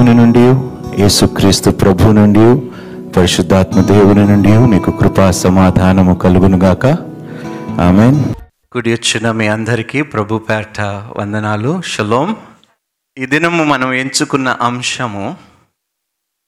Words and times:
దేవుని 0.00 0.16
నుండి 0.16 0.44
యేసుక్రీస్తు 1.02 1.70
ప్రభు 1.70 2.02
నుండి 2.02 2.70
పరిశుద్ధాత్మ 3.12 3.80
దేవుని 3.80 4.26
నుండి 4.26 4.58
మీకు 4.58 4.90
కృపా 4.90 5.30
సమాధానము 5.30 6.14
కలుగునుగాక 6.14 6.86
ఆమె 7.80 8.10
గుడి 8.76 8.92
వచ్చిన 8.92 9.30
మీ 9.30 9.48
అందరికీ 9.48 10.02
ప్రభు 10.02 10.38
పేట 10.38 10.80
వందనాలు. 11.16 11.82
షలోం. 11.82 12.36
ఈ 13.18 13.26
దినము 13.26 13.64
మనం 13.64 13.92
ఎంచుకున్న 13.92 14.48
అంశము 14.48 15.36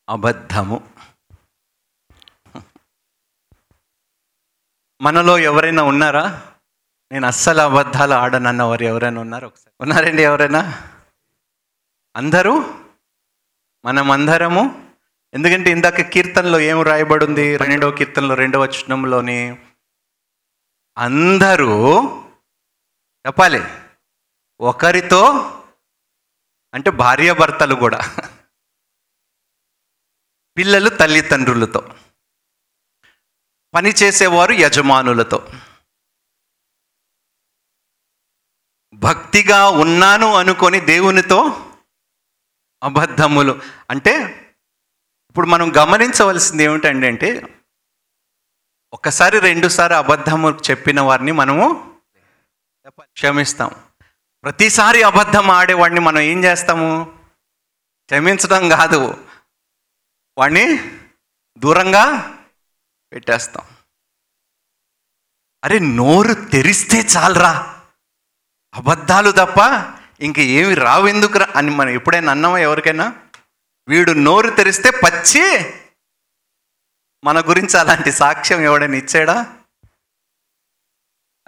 అబద్ధము. 0.08 0.80
మనలో 5.00 5.38
ఎవరైనా 5.38 5.82
ఉన్నారా? 5.82 6.40
నేను 7.12 7.26
అస్సలు 7.26 7.60
అబద్ధాలు 7.60 8.14
ఆడనన్న 8.14 8.62
వారు 8.62 8.84
ఎవరైనా 8.84 9.20
ఉన్నారు? 9.20 9.46
ఒకసారి 9.46 9.74
ఉన్నారండి 9.80 10.22
ఎవరైనా? 10.22 10.74
అందరూ? 12.16 12.81
మనం 13.84 14.10
అందరము 14.10 14.62
ఎందుకంటే 15.34 15.70
ఇందాక 15.70 16.00
కీర్తనలో 16.00 16.60
ఏం 16.60 16.82
రాయబడింది? 16.82 17.56
రెండవ 17.56 17.90
కీర్తనలో 17.90 18.34
రెండవ 18.34 18.62
వచనంలోని 18.62 19.58
అందరూ 20.98 21.72
చెప్పాలి 23.26 23.60
ఒకరితో 24.60 25.22
అంటే 26.74 26.90
భార్యాభర్తలు 26.90 27.74
కూడా 27.74 28.00
పిల్లలు 30.56 30.88
తల్లిదండ్రులతో 30.88 31.94
పని 33.74 33.90
చేసేవారు 33.90 34.52
యజమానులతో. 34.52 35.52
భక్తిగా 38.94 39.68
ఉన్నాను 39.68 40.34
అనుకొని 40.34 40.80
దేవునితో 40.80 41.38
అబద్ధములు. 42.82 43.60
అంటే 43.90 44.38
ఇప్పుడు 45.30 45.46
మనం 45.46 45.72
గమనించవలసింది 45.76 46.64
ఏమిటండి 46.64 47.06
అంటే 47.06 47.58
ఒకసారి 48.92 49.40
రెండుసారి 49.40 49.94
అబద్ధము 49.94 50.50
చెప్పిన 50.70 51.00
వారిని 51.00 51.32
మనము 51.32 51.94
క్షమిస్తాం. 53.00 53.70
ప్రతిసారి 54.42 55.02
అబద్ధం 55.02 55.50
ఆడేవాడిని 55.50 56.00
మనం 56.00 56.18
ఏం 56.18 56.44
చేస్తాము? 56.44 57.18
క్షమించడం 58.04 58.68
కాదు. 58.68 59.28
వాడిని 60.38 60.78
దూరంగా 61.58 62.38
పెట్టేస్తాం. 63.12 63.66
అరే 65.64 65.78
నోరు 65.78 66.34
తెరిస్తే 66.34 66.98
చాలరా. 66.98 67.80
అబద్ధాలు 68.74 69.30
తప్ప 69.30 69.60
ఇంక 70.22 70.38
ఏమి 70.38 70.74
రావు 70.74 71.06
ఎందుకురా 71.06 71.48
అని 71.56 71.70
మనం 71.70 71.88
ఎప్పుడైనా 71.88 72.32
అన్నామా 72.32 72.58
ఎవరికైనా? 72.58 73.16
వీడు 73.88 74.12
నోరు 74.12 74.50
తెరిస్తే 74.50 74.90
పచ్చి 74.90 75.74
మన 77.24 77.40
గురించి 77.40 77.80
అలాంటి 77.80 78.12
సాక్ష్యం 78.12 78.60
ఎవడైనా 78.60 78.96
ఇచ్చాడా? 78.96 79.56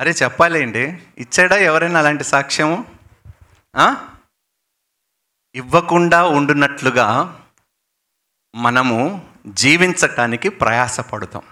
అరే 0.00 0.10
చెప్పాలేండి 0.10 1.02
ఇచ్చాడా 1.18 1.56
ఎవరైనా 1.56 1.98
అలాంటి 1.98 2.24
సాక్ష్యము? 2.24 2.94
ఇవ్వకుండా 5.54 6.24
ఉండునట్లుగా 6.24 7.06
మనము 8.54 9.28
జీవించటానికి 9.46 10.48
ప్రయాసపడతాం. 10.48 11.42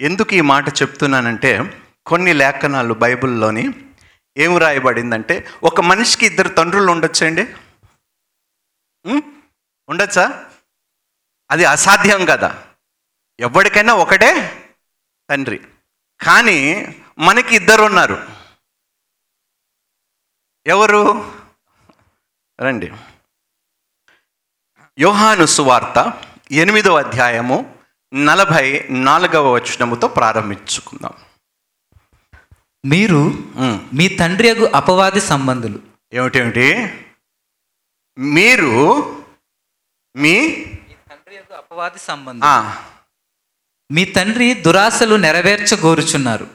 ఎందుకు 0.00 0.34
ఈ 0.34 0.40
మాట 0.40 0.68
చెప్తున్నానంటే 0.68 1.82
కొన్ని 2.06 2.32
లేఖనాలు 2.32 2.94
బైబిల్లోని 2.94 3.87
ఏం 4.38 4.58
రాయబడిందంటే 4.58 5.50
ఒక 5.62 5.80
మనిషికి 5.80 6.26
ఇద్దరు 6.26 6.48
తండ్రులు 6.48 6.92
ఉండొచ్చండి? 6.92 7.54
ఉండొచ్చా? 9.88 10.50
అది 11.50 11.64
అసాధ్యం 11.64 12.24
కదా. 12.24 12.66
ఎవరికైనా 13.40 13.94
ఒకటే 13.94 14.62
తండ్రి. 15.30 15.68
కానీ 16.20 16.86
మనకి 17.18 17.56
ఇద్దరు 17.56 17.82
ఉన్నారు. 17.82 18.28
ఎవరు? 20.66 21.32
రండి. 22.60 22.92
యోహాను 24.98 25.46
సువార్త 25.46 26.22
ఎనిమిదవ 26.52 26.98
అధ్యాయము 26.98 27.78
నలభై 28.14 28.86
నాలుగవ 28.90 29.52
వచనముతో 29.52 30.08
ప్రారంభించుకుందాం. 30.08 31.12
మీరు. 32.84 33.34
మీ 33.94 34.08
తండ్రి 34.08 34.66
అపవాది 34.66 35.20
సంబంధులు. 35.20 35.78
ఏమిటేమిటి 36.12 36.90
మీరు 38.18 38.96
మీ 40.16 40.50
తండ్రి 41.10 41.36
అపవాది 41.36 41.98
సంబంధం 41.98 42.46
మీ 43.90 44.04
తండ్రి 44.04 44.54
దురాశలు 44.54 45.14
నెరవేర్చగోరుచున్నారు. 45.14 46.46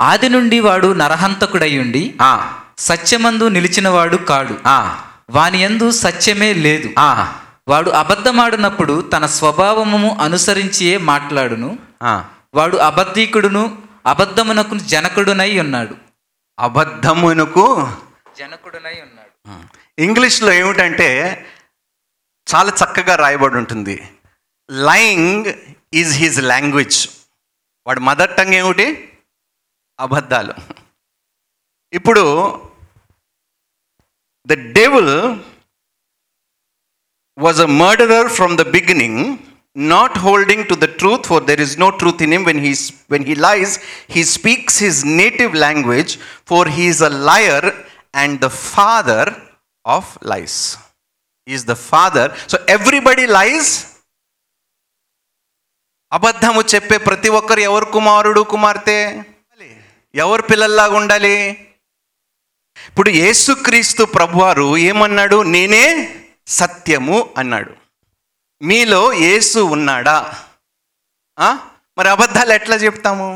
ఆది 0.00 0.28
నుండి 0.28 0.60
వాడు 0.60 0.92
నరహంతకుడై 0.92 1.78
ఉండి 1.78 2.14
ఆ, 2.22 2.60
సత్యమందు 2.78 3.48
నిలిచినవాడు 3.48 4.16
కాడు. 4.16 4.58
ఆ, 4.66 5.06
వాని 5.30 5.62
యందు 5.62 5.90
సత్యమే 5.90 6.52
లేదు. 6.52 6.90
ఆ, 6.98 7.38
వాడు 7.68 7.90
అబద్ధమాడినప్పుడు 7.90 9.00
తన 9.00 9.26
స్వభావము 9.26 10.18
అనుసరించియే 10.20 10.98
మాట్లాడును. 10.98 11.78
వాడు 12.54 12.76
అబద్ధీకుడును 12.76 13.89
అబద్ధమునకు 14.06 14.74
జనకుడునై 14.74 15.60
ఉన్నాడు. 15.60 15.94
అబద్ధమునకు 16.58 17.64
జనకుడునై 18.38 19.00
ఉన్నాడు. 19.00 19.32
ఇంగ్లీష్లో 19.98 20.52
ఏమిటంటే 20.52 21.08
చాలా 22.54 22.72
చక్కగా 22.80 23.14
రాయబడి 23.14 23.56
ఉంటుంది. 23.56 23.96
లయింగ్ 24.70 25.46
ఈజ్ 25.94 26.12
హిజ్ 26.18 26.42
లాంగ్వేజ్ 26.42 26.98
వాడి 27.86 28.00
మదర్ 28.00 28.36
టంగ్ 28.36 28.54
ఏమిటి? 28.54 28.86
అబద్ధాలు. 30.00 30.54
ఇప్పుడు 31.92 32.24
the 34.46 34.52
devil 34.52 35.14
was 37.38 37.60
a 37.60 37.70
murderer 37.84 38.28
from 38.28 38.58
the 38.58 38.62
beginning 38.70 39.38
not 39.76 40.18
holding 40.18 40.64
to 40.64 40.74
the 40.74 40.84
truth 40.84 41.26
for 41.26 41.44
there 41.44 41.60
is 41.60 41.78
no 41.78 41.90
truth 41.90 42.22
in 42.22 42.32
him 42.32 42.44
when 42.44 42.60
he 42.60 42.72
when 43.10 43.24
he 43.24 43.34
lies 43.34 43.80
he 44.10 44.24
speaks 44.24 44.82
his 44.82 45.06
native 45.06 45.54
language 45.54 46.18
for 46.48 46.68
he 46.68 46.82
is 46.82 47.02
a 47.02 47.08
liar 47.08 47.66
and 48.14 48.40
the 48.40 48.48
father 48.48 49.30
of 49.86 50.18
lies 50.24 50.76
is 51.48 51.64
the 51.66 51.72
father 51.72 52.32
so 52.48 52.58
everybody 52.68 53.26
lies 53.26 53.86
అబద్ధము 56.12 56.60
చెప్పే 56.60 56.96
ప్రతి 56.98 57.28
ఒక్కరు 57.28 57.60
ఎవరు 57.60 57.84
కుమారుడు 57.84 58.40
కుమార్తె? 58.40 59.22
ఎవరు 60.14 60.42
పిల్లల్లాగా 60.42 60.96
ఉండాలి? 60.96 61.36
ఇప్పుడు 62.88 63.10
యేసుక్రీస్తు 63.10 64.04
ప్రభువారు 64.04 64.76
ఏమన్నాడు? 64.76 65.42
నేనే 65.42 65.84
సత్యము 66.46 67.34
అన్నాడు. 67.38 67.72
మీలో 68.62 69.12
యేసు 69.12 69.58
ఉన్నాడా? 69.58 70.48
మరి 71.98 72.08
అబద్ధాలు 72.08 72.52
ఎట్లా 72.52 72.76
చెప్తాము? 72.76 73.28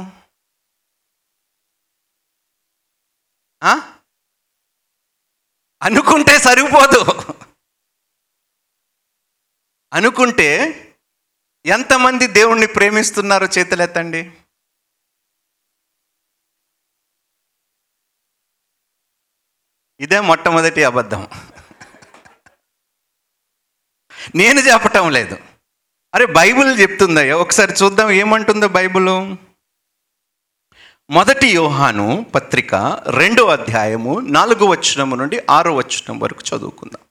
అనుకుంటే 5.83 6.39
సరిపోదు. 6.39 7.05
అనుకుంటే 9.93 10.49
ఎంతమంది 11.67 12.26
దేవుణ్ణి 12.26 12.67
ప్రేమిస్తున్నారో 12.67 13.47
చేతులెత్తండి. 13.47 14.23
ఇదే 20.00 20.21
మొట్టమొదటి 20.21 20.85
అబద్ధం. 20.85 21.54
నేను 24.35 24.61
చెప్పటం 24.61 25.11
లేదు. 25.11 25.38
అరే 26.15 26.26
బైబిల్ 26.26 26.81
చెప్తుందయ్యా. 26.81 27.37
ఒకసారి 27.37 27.73
చూద్దాం 27.82 28.11
ఏమంటుందో 28.11 28.69
బైబిల్. 28.69 29.37
మొదటి 31.11 31.47
యోహాను 31.47 32.26
పత్రిక 32.35 32.75
రెండో 33.11 33.47
అధ్యాయము 33.47 34.21
నాలుగో 34.21 34.67
వచనము 34.67 35.17
నుండి 35.17 35.41
ఆరో 35.50 35.75
వచనం 35.75 36.19
వరకు 36.19 36.41
చదువుకుందాం. 36.41 37.03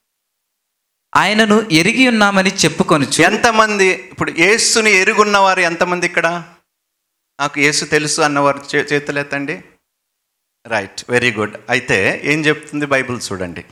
ఆయనను 1.15 1.69
ఎరిగి 1.71 2.07
ఉన్నామని 2.07 2.49
చెప్పుకొనుచు. 2.49 3.21
ఎంతమంది 3.21 3.85
ఇప్పుడు 3.85 4.31
యేసుని 4.31 4.91
ఎరుగున్నవారు 4.91 5.59
ఎంతమంది 5.59 6.05
ఇక్కడ? 6.05 6.43
నాకు 7.39 7.59
యేసు 7.59 7.85
తెలుసు 7.85 8.21
అన్నవారు 8.21 8.61
చే- 8.75 8.85
చేతులు 8.93 9.19
ఎత్తండి. 9.19 9.63
రైట్ 10.67 11.03
వెరీ 11.09 11.31
గుడ్ 11.31 11.57
అయితే 11.69 12.21
ఏం 12.23 12.45
చెప్తుంది 12.45 12.85
బైబిల్ 12.85 13.21
చూడండి. 13.31 13.65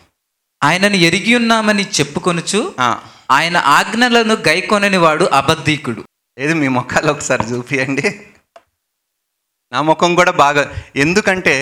ఆయనను 0.63 0.95
ఎరిగి 0.95 1.35
ఉన్నామని 1.35 1.83
చెప్పుకొనుచు. 1.83 2.73
ఆయన 3.31 3.57
ఆజ్ఞలను 3.57 4.35
గైకొనని 4.47 4.97
వాడు 4.97 5.25
అబద్ధీకుడు. 5.25 6.01
ఏది 6.37 6.53
మీ 6.53 6.67
ముఖాలు 6.67 7.11
ఒకసారి 7.11 7.43
చూపియండి. 7.43 8.07
నా 9.71 9.81
ముఖం 9.81 10.15
కూడా 10.15 10.31
బాగా 10.31 10.63
ఎందుకంటే 10.95 11.55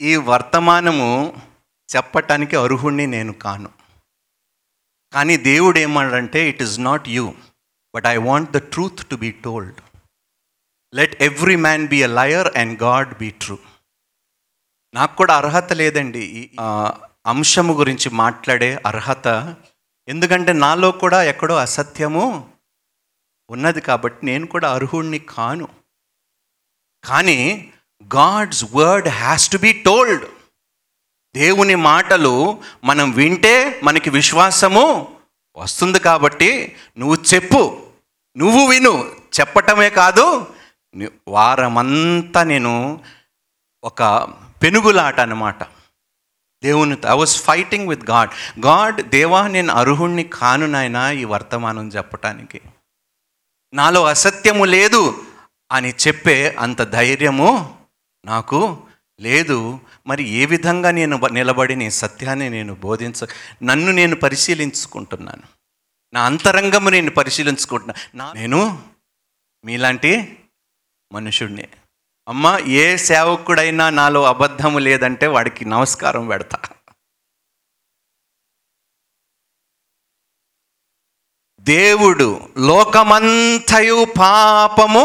ఈ 0.00 0.16
వర్తమానము 0.16 1.40
చెప్పటానికి 1.96 2.56
అర్హుణ్ణి 2.56 3.06
నేను 3.06 3.32
కాను. 3.32 3.70
కానీ 5.12 5.36
దేవుడు 5.36 5.78
ఏమన్నాడంటే 5.78 6.48
it 6.48 6.62
is 6.62 6.80
not 6.80 7.08
you 7.08 7.34
but 7.94 8.06
I 8.06 8.16
want 8.16 8.50
the 8.50 8.56
truth 8.56 9.06
to 9.06 9.16
be 9.16 9.30
told 9.30 9.80
let 10.94 11.22
every 11.22 11.56
man 11.56 11.88
be 11.88 12.02
a 12.02 12.06
liar 12.06 12.48
and 12.56 12.82
God 12.82 13.18
be 13.18 13.30
true 13.30 13.58
నాకు 14.94 15.16
కూడా 15.16 15.36
అర్హత 15.36 15.72
లేదండి. 15.72 16.20
ఈ 16.20 16.48
అంశము 17.26 17.72
గురించి 17.72 18.10
మాట్లాడే 18.10 18.82
అర్హత 18.86 19.28
ఎందుకంటే 20.08 20.52
నాలో 20.52 20.90
కూడా 20.90 21.22
ఎక్కడో 21.22 21.54
అసత్యము 21.54 22.50
ఉన్నది 23.50 23.80
కాబట్టి 23.80 24.26
నేను 24.26 24.46
కూడా 24.46 24.74
అర్హుణ్ణి 24.74 25.18
కాను. 25.18 25.68
కానీ 27.04 27.72
God's 28.14 28.64
word 28.74 29.08
has 29.08 29.50
to 29.50 29.58
be 29.58 29.72
told 29.72 30.24
దేవుని 31.34 31.74
మాటలు 31.74 32.62
మనం 32.84 33.10
వింటే 33.10 33.80
మనకి 33.84 34.10
విశ్వాసము 34.10 35.16
వస్తుంది 35.56 35.98
కాబట్టి 35.98 36.76
నువ్వు 36.98 37.16
చెప్పు. 37.34 37.86
నువ్వు 38.36 38.66
విను. 38.66 39.16
చెప్పటమే 39.40 39.90
కాదు 39.90 40.54
వారమంతా 41.28 42.42
నేను 42.42 43.04
ఒక 43.84 44.02
పెనుగులాట 44.62 45.20
అన్నమాట. 45.20 45.81
దేవుని 46.62 46.96
I 47.06 47.14
was 47.14 47.36
fighting 47.36 47.88
with 47.88 48.10
God 48.10 48.30
God 48.66 49.02
దేవా 49.08 49.48
నేను 49.48 49.74
అర్హుణ్ణి 49.74 50.24
కాను 50.24 50.66
నాయనా 50.66 51.10
ఈ 51.10 51.24
వర్తమానం 51.24 51.88
చెప్పటానికి. 51.88 52.60
నాలో 53.74 54.04
అసత్యము 54.04 54.64
లేదు 54.64 55.24
అని 55.72 55.94
చెప్పే 56.06 56.56
అంత 56.58 56.82
ధైర్యము 56.82 57.78
నాకు 58.24 58.86
లేదు. 59.20 59.80
మరి 60.06 60.28
ఏ 60.28 60.46
విధంగా 60.46 60.90
నేను 60.90 61.20
నిలబడి 61.32 61.76
నీ 61.76 61.90
సత్యాన్ని 61.90 62.50
నేను 62.50 62.74
బోధించ 62.74 63.26
నన్ను 63.62 63.92
నేను 63.92 64.16
పరిశీలించుకుంటున్నాను. 64.16 65.42
నా 66.12 66.22
అంతరంగము 66.24 66.90
నేను 66.90 67.10
పరిశీలించుకుంటున్నాను 67.10 68.16
నా 68.16 68.32
నేను 68.32 68.82
మీలాంటి 69.64 70.38
మనుషుడిని 71.12 71.68
అమ్మ 72.28 72.58
ఏ 72.66 72.96
సేవకుడైనా 72.96 73.90
నాలో 73.90 74.22
అబద్ధము 74.24 74.78
లేదంటే 74.78 75.26
వాడికి 75.26 75.64
నమస్కారం 75.64 76.28
పెడతా. 76.28 76.58
దేవుడు 81.60 82.48
లోకమంతయు 82.58 84.06
పాపము 84.18 85.04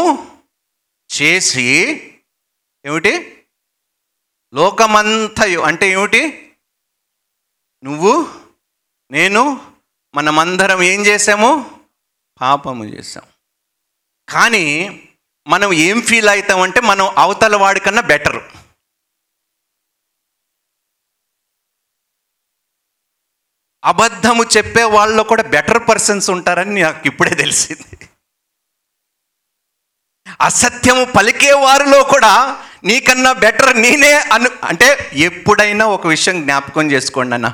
చేసి 1.10 1.66
ఏమిటి? 2.86 3.46
లోకమంతయు 4.54 5.60
అంటే 5.60 5.90
ఏమిటి? 5.90 6.56
నువ్వు 7.84 8.40
నేను 9.10 9.74
మనమందరం 10.14 10.82
ఏం 10.82 11.00
చేసాము 11.00 11.80
పాపము 12.40 12.84
చేసాం 12.84 13.24
కానీ 14.28 14.64
మనం 15.48 15.70
ఏం 15.88 15.98
ఫీల్ 16.08 16.30
అవుతామంటే 16.34 16.80
మనం 16.90 17.06
అవతల 17.24 17.56
వాడికన్నా 17.64 18.02
బెటర్ 18.12 18.40
అబద్ధము 23.82 24.42
చెప్పే 24.54 24.82
వాళ్ళలో 24.94 25.22
కూడా 25.30 25.42
బెటర్ 25.54 25.80
పర్సన్స్ 25.88 26.26
ఉంటారని 26.34 26.74
నాకు 26.82 27.06
ఇప్పుడే 27.10 27.32
తెలిసింది. 27.42 27.84
అసత్యము 30.46 31.04
పలికే 31.16 31.52
వారిలో 31.64 32.00
కూడా 32.14 32.32
నీకన్నా 32.88 33.30
బెటర్ 33.44 33.72
నేనే 33.84 34.12
అను 34.34 34.48
అంటే 34.70 34.88
ఎప్పుడైనా 35.28 35.84
ఒక 35.96 36.06
విషయం 36.14 36.36
జ్ఞాపకం 36.44 36.84
చేసుకోండి 36.92 37.34
అన్న. 37.38 37.48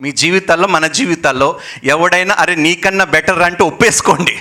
మీ 0.00 0.10
జీవితాల్లో 0.22 0.68
మన 0.76 0.86
జీవితాల్లో 0.98 1.48
ఎవడైనా 1.94 2.34
అరే 2.44 2.54
నీకన్నా 2.66 3.04
బెటర్ 3.16 3.42
అంటే 3.48 3.62
ఒప్పేసుకోండి. 3.70 4.34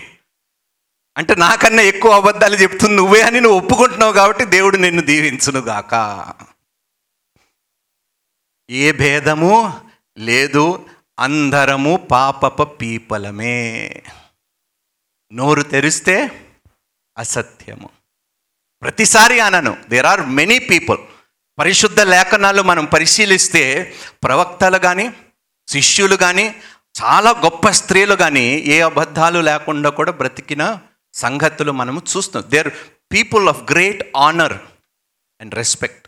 అంటే 1.18 1.34
నాకన్నా 1.36 1.82
ఎక్కువ 1.84 2.12
అబద్ధాలు 2.12 2.56
చెప్తుంది 2.56 2.96
నువ్వే 2.96 3.22
అని 3.22 3.40
నువ్వు 3.42 3.58
ఒప్పుకుంటున్నావు 3.60 4.14
కాబట్టి 4.14 4.46
దేవుడు 4.46 4.78
నిన్ను 4.78 5.02
దీవించును 5.02 5.60
గాక. 5.60 5.94
ఏ 8.70 8.92
భేదము 8.92 9.82
లేదు 10.18 10.66
అందరము 11.20 11.94
పాపప 12.12 12.62
పీపలమే. 12.82 13.58
నోరు 15.32 15.64
తెరిస్తే 15.64 16.16
అసత్యము. 17.18 17.90
ప్రతిసారి 18.82 19.40
అనను 19.40 19.78
దేర్ 19.90 20.06
ఆర్ 20.06 20.24
మెనీ 20.28 20.60
పీపుల్ 20.60 21.00
పరిశుద్ధ 21.60 22.00
లేఖనాలు 22.14 22.62
మనం 22.62 22.86
పరిశీలిస్తే 22.86 23.64
ప్రవక్తలు 24.24 24.78
కానీ 24.78 25.06
శిష్యులు 25.68 26.16
కానీ 26.16 26.56
చాలా 26.96 27.30
గొప్ప 27.46 27.70
స్త్రీలు 27.70 28.16
కానీ 28.16 28.46
ఏ 28.74 28.82
అబద్ధాలు 28.82 29.40
లేకుండా 29.40 29.90
కూడా 29.90 30.12
బ్రతికిన 30.12 30.64
సంగతులు 31.14 31.72
మనము 31.72 32.02
చూస్తున్నాం. 32.18 32.52
There 32.52 32.74
people 33.14 33.50
of 33.50 33.72
great 33.72 34.18
honour 34.18 34.54
and 35.42 35.56
respect 35.56 36.08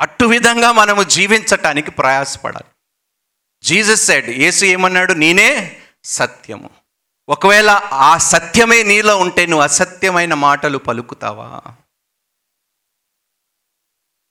అట్టు 0.00 0.24
విధంగా 0.24 0.72
మనము 0.72 1.02
జీవించటానికి 1.02 1.90
ప్రయాసపడాలి. 1.90 2.70
జీసస్ 3.62 4.06
సెడ్ 4.06 4.28
యేసు 4.28 4.64
ఏమన్నాడు? 4.64 5.12
నేనే 5.12 5.80
సత్యము. 6.04 6.70
ఒకవేళ 7.28 7.70
ఆ 7.92 8.18
సత్యమే 8.18 8.82
నీలో 8.82 9.18
ఉంటే 9.18 9.46
నువ్వు 9.46 9.62
అసత్యమైన 9.62 10.34
మాటలు 10.34 10.78
పలుకుతావా? 10.78 11.62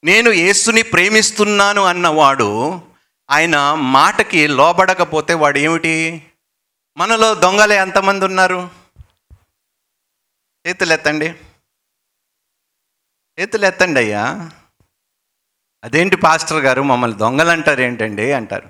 నేను 0.03 0.29
యేసుని 0.29 0.81
ప్రేమిస్తున్నాను 0.81 1.81
అన్నవాడు 1.81 2.81
ఆయన 3.29 3.73
మాటకి 3.73 4.47
లోబడకపోతే 4.47 5.33
వాడు 5.33 5.57
ఏమిటి 5.57 6.23
మనలో 6.97 7.35
దొంగలే 7.35 7.77
ఎంతమంది 7.77 8.25
ఉన్నారు? 8.25 8.84
చేతులు 10.65 10.93
ఎత్తండి 10.93 11.27
చేతులు 13.37 13.65
ఎత్తండి 13.65 13.99
అయ్యా. 13.99 14.51
అదేంటి 15.83 16.15
పాస్టర్ 16.15 16.57
గారు 16.57 16.81
మమ్మల్ని 16.81 17.17
దొంగలు 17.17 17.49
అంటారు. 17.49 17.81
ఏంటండి 17.81 18.31
అంటారు 18.31 18.69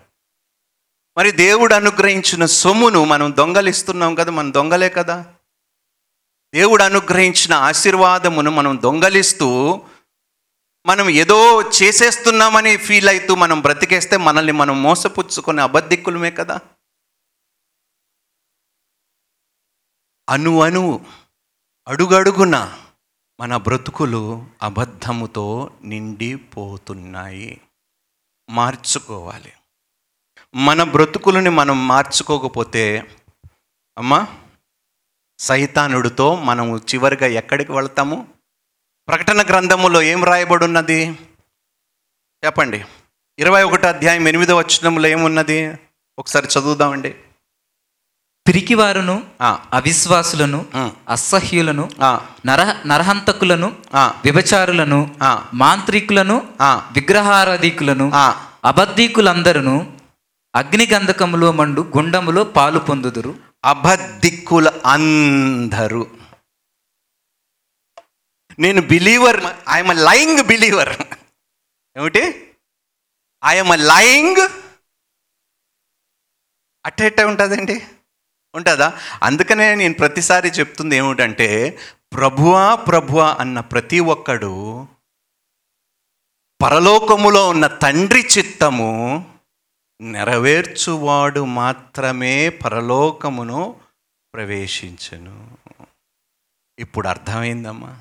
మరి 1.17 1.31
దేవుడు 1.31 1.73
అనుగ్రహించిన 1.73 2.45
సొమ్మును 2.45 3.05
మనం 3.05 3.33
దొంగలిస్తున్నాం 3.37 4.15
కదా 4.15 4.31
మనం 4.31 4.53
దొంగలే 4.53 4.89
కదా. 4.89 5.33
దేవుడు 6.53 6.83
అనుగ్రహించిన 6.83 7.53
ఆశీర్వాదమును 7.53 8.51
మనం 8.51 8.79
దొంగలిస్తూ 8.83 9.49
మనం 10.85 11.09
ఏదో 11.09 11.61
చేసేస్తున్నామని 11.61 12.77
ఫీల్ 12.77 13.09
అవుతూ 13.09 13.35
మనం 13.35 13.61
బ్రతికేస్తే 13.61 14.17
మనల్ని 14.17 14.51
మనం 14.51 14.83
మోసపుచ్చుకునే 14.83 15.61
అబద్ధిక్కులమే 15.61 16.31
కదా. 16.31 16.59
అను 20.29 20.61
అను 20.61 21.05
అడుగడుగున 21.87 22.79
మన 23.39 23.57
బ్రతుకులు 23.57 24.45
అబద్ధముతో 24.61 25.71
నిండిపోతున్నాయి. 25.83 27.61
మార్చుకోవాలి. 28.49 29.53
మన 30.55 30.83
బ్రతుకులని 30.83 31.49
మనం 31.49 31.87
మార్చుకోకపోతే 31.87 33.15
అమ్మా 33.97 34.27
సైతానుడితో 35.39 36.35
మనం 36.35 36.77
చివరిగా 36.77 37.25
ఎక్కడికి 37.25 37.71
వెళ్తాము? 37.71 38.27
ప్రకటన 39.07 39.41
గ్రంథములో 39.41 40.01
ఏం 40.01 40.23
రాయబడి 40.23 40.65
ఉన్నది 40.65 41.11
చెప్పండి. 42.45 42.85
ఇరవై 43.39 43.63
ఒకటో 43.63 43.87
అధ్యాయం 43.87 44.27
ఎనిమిదో 44.27 44.55
వచ్చినంలో 44.55 45.07
ఏమున్నది? 45.07 45.77
ఒకసారి 46.19 46.47
చదువుదామండి. 46.47 47.15
పిరికివారును 48.47 49.23
అవిశ్వాసులను 49.73 50.65
అసహ్యులను 51.09 51.89
నర 52.45 52.75
నరహంతకులను 52.85 53.73
ఆ, 55.21 55.49
మాంత్రికులను 55.53 56.55
ఆ, 56.61 56.89
విగ్రహారాధికులను 56.91 58.11
ఆ. 58.13 58.51
అబద్ధీకులందరూ 58.65 59.95
అగ్నిగంధకములో 60.55 61.51
మండు 61.51 61.81
గుండములో 61.97 62.43
పాలు 62.43 62.79
పొందుదురు. 62.79 63.39
అబద్ధిక్కుల 63.65 64.81
అందరూ. 64.85 66.07
నేను 68.59 68.81
బిలీవర్ 68.81 69.43
ఐఎమ్ 69.69 69.93
లయింగ్ 69.93 70.43
బిలీవర్ 70.43 70.89
ఏమిటి? 71.97 72.53
ఐఎమ్ 73.45 73.69
లయింగ్ 73.69 74.47
అట్ట 76.85 77.21
ఉంటుందండి? 77.21 77.81
ఉంటుందా? 78.55 78.99
అందుకనే 79.23 79.75
నేను 79.75 79.93
ప్రతిసారి 79.93 80.49
చెప్తుంది 80.49 80.95
ఏమిటంటే 80.95 81.79
ప్రభువా 82.13 82.75
ప్రభువా 82.75 83.37
అన్న 83.39 83.59
ప్రతి 83.59 83.99
ఒక్కడు 83.99 84.87
పరలోకములో 86.61 87.49
ఉన్న 87.49 87.67
తండ్రి 87.67 88.27
చిత్తము 88.37 89.31
నెరవేర్చువాడు 90.01 91.45
మాత్రమే 91.45 92.49
పరలోకమును 92.49 93.79
ప్రవేశించను. 94.33 95.57
ఇప్పుడు 96.79 97.07
అర్థమైందమ్మా? 97.07 97.99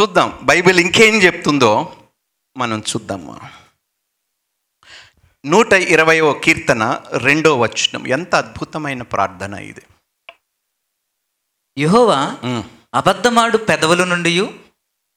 చూద్దాం. 0.00 0.38
బైబిల్ 0.42 0.80
ఇంకేం 0.80 1.14
చెప్తుందో 1.14 1.96
మనం 2.56 2.78
చూద్దామా? 2.78 3.50
నూట 5.46 5.72
ఇరవయో 5.72 6.32
కీర్తన 6.32 7.04
రెండో 7.16 7.58
వచనం. 7.58 8.06
ఎంత 8.06 8.34
అద్భుతమైన 8.34 9.02
ప్రార్థన 9.02 9.54
ఇది. 9.54 9.82
యెహోవా. 11.78 12.38
అబద్ధమాడు 12.94 13.58
పెదవుల 13.58 14.04
నుండి 14.04 14.60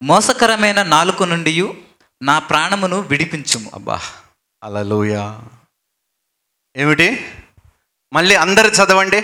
మోసకరమైన 0.04 0.84
నాలుక 0.84 1.24
నుండి 1.24 1.86
నా 2.24 2.40
ప్రాణమును 2.40 3.00
విడిపించుము. 3.00 3.72
అబ్బా 3.74 4.02
అలలోయ 4.64 5.40
ఏమిటి? 6.76 7.34
మళ్ళీ 8.14 8.36
అందరు 8.36 8.68
చదవండి. 8.68 9.22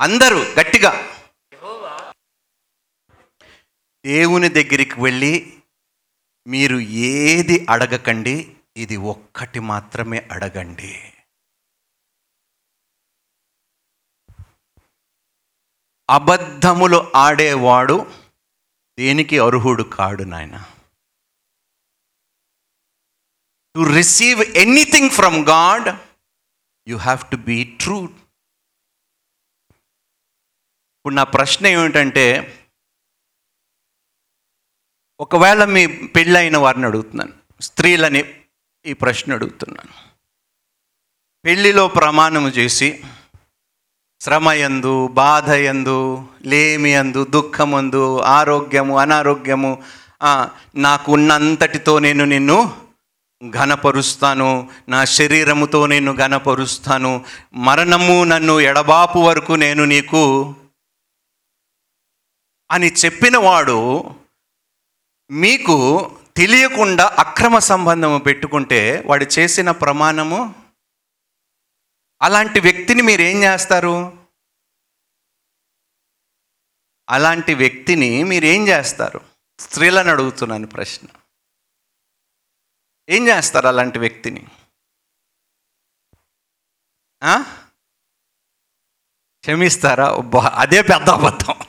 అందరూ 0.00 0.38
గట్టిగా. 0.38 1.20
దేవుని 4.06 4.48
దగ్గరికి 4.48 5.00
వెళ్ళి 5.00 5.53
మీరు 6.46 6.78
ఏది 6.80 7.66
అడగకండి 7.70 8.56
ఇది 8.76 8.96
ఒక్కటి 8.96 9.60
మాత్రమే 9.60 10.28
అడగండి. 10.32 10.92
అబద్ధములు 16.08 17.12
ఆడేవాడు 17.16 17.96
దేనికి 18.98 19.38
అర్హుడు 19.38 19.82
కాడు 19.82 20.22
నాయన? 20.22 20.56
To 23.74 23.94
receive 23.94 24.40
anything 24.40 25.10
from 25.10 25.38
God 25.48 25.88
you 26.88 26.96
have 26.96 27.30
to 27.30 27.36
be 27.36 27.64
true 27.80 27.98
ఇప్పుడు 30.96 31.14
నా 31.14 31.24
ప్రశ్న 31.24 31.66
ఏమిటంటే 31.66 32.26
ఒకవేళ 35.20 35.64
మీ 35.64 35.86
పెళ్ళైన 35.86 36.56
వారిని 36.56 36.86
అడుగుతున్నాను 36.86 37.32
స్త్రీలని 37.60 38.24
ఈ 38.86 38.92
ప్రశ్న 38.92 39.32
అడుగుతున్నాను. 39.32 39.92
పెళ్ళిలో 41.44 41.88
ప్రమాణము 41.88 42.48
చేసి 42.48 43.04
శ్రమయందు 44.20 45.08
బాధయందు 45.08 46.28
లేమియందు 46.44 47.24
దుఃఖమందు 47.24 48.20
ఆరోగ్యము 48.20 48.98
అనారోగ్యము 48.98 49.82
నాకు 50.76 51.12
ఉన్నంతటితో 51.12 51.98
నేను 51.98 52.24
నిన్ను 52.24 52.72
ఘనపరుస్తాను 53.50 54.68
నా 54.88 55.04
శరీరముతో 55.04 55.86
నేను 55.86 56.14
ఘనపరుస్తాను 56.14 57.24
మరణము 57.54 58.24
నన్ను 58.24 58.60
ఎడబాపు 58.60 59.18
వరకు 59.18 59.52
నేను 59.52 59.84
నీకు 59.84 60.54
అని 62.70 62.92
చెప్పినవాడు 62.92 64.04
మీకు 65.30 65.76
తెలియకుండా 66.36 67.16
అక్రమ 67.18 67.58
సంబంధము 67.58 68.18
పెట్టుకుంటే 68.18 69.02
వాడు 69.06 69.24
చేసిన 69.24 69.70
ప్రమాణము 69.70 70.54
అలాంటి 72.22 72.60
వ్యక్తిని 72.60 73.02
మీరు 73.02 73.22
ఏం 73.22 73.42
చేస్తారు? 73.42 74.26
అలాంటి 77.08 77.54
వ్యక్తిని 77.54 78.24
మీరు 78.24 78.44
ఏం 78.44 78.68
చేస్తారు? 78.68 79.20
స్త్రీలను 79.58 80.10
అడుగుతున్నాను 80.10 80.66
ప్రశ్న. 80.66 81.08
ఏం 83.08 83.28
చేస్తారు 83.28 83.68
అలాంటి 83.68 83.98
వ్యక్తిని? 83.98 84.46
క్షమిస్తారా? 89.40 90.14
అబ్బా, 90.14 90.40
అదే 90.54 90.82
పెద్ద 90.82 91.08
అబద్ధం. 91.10 91.63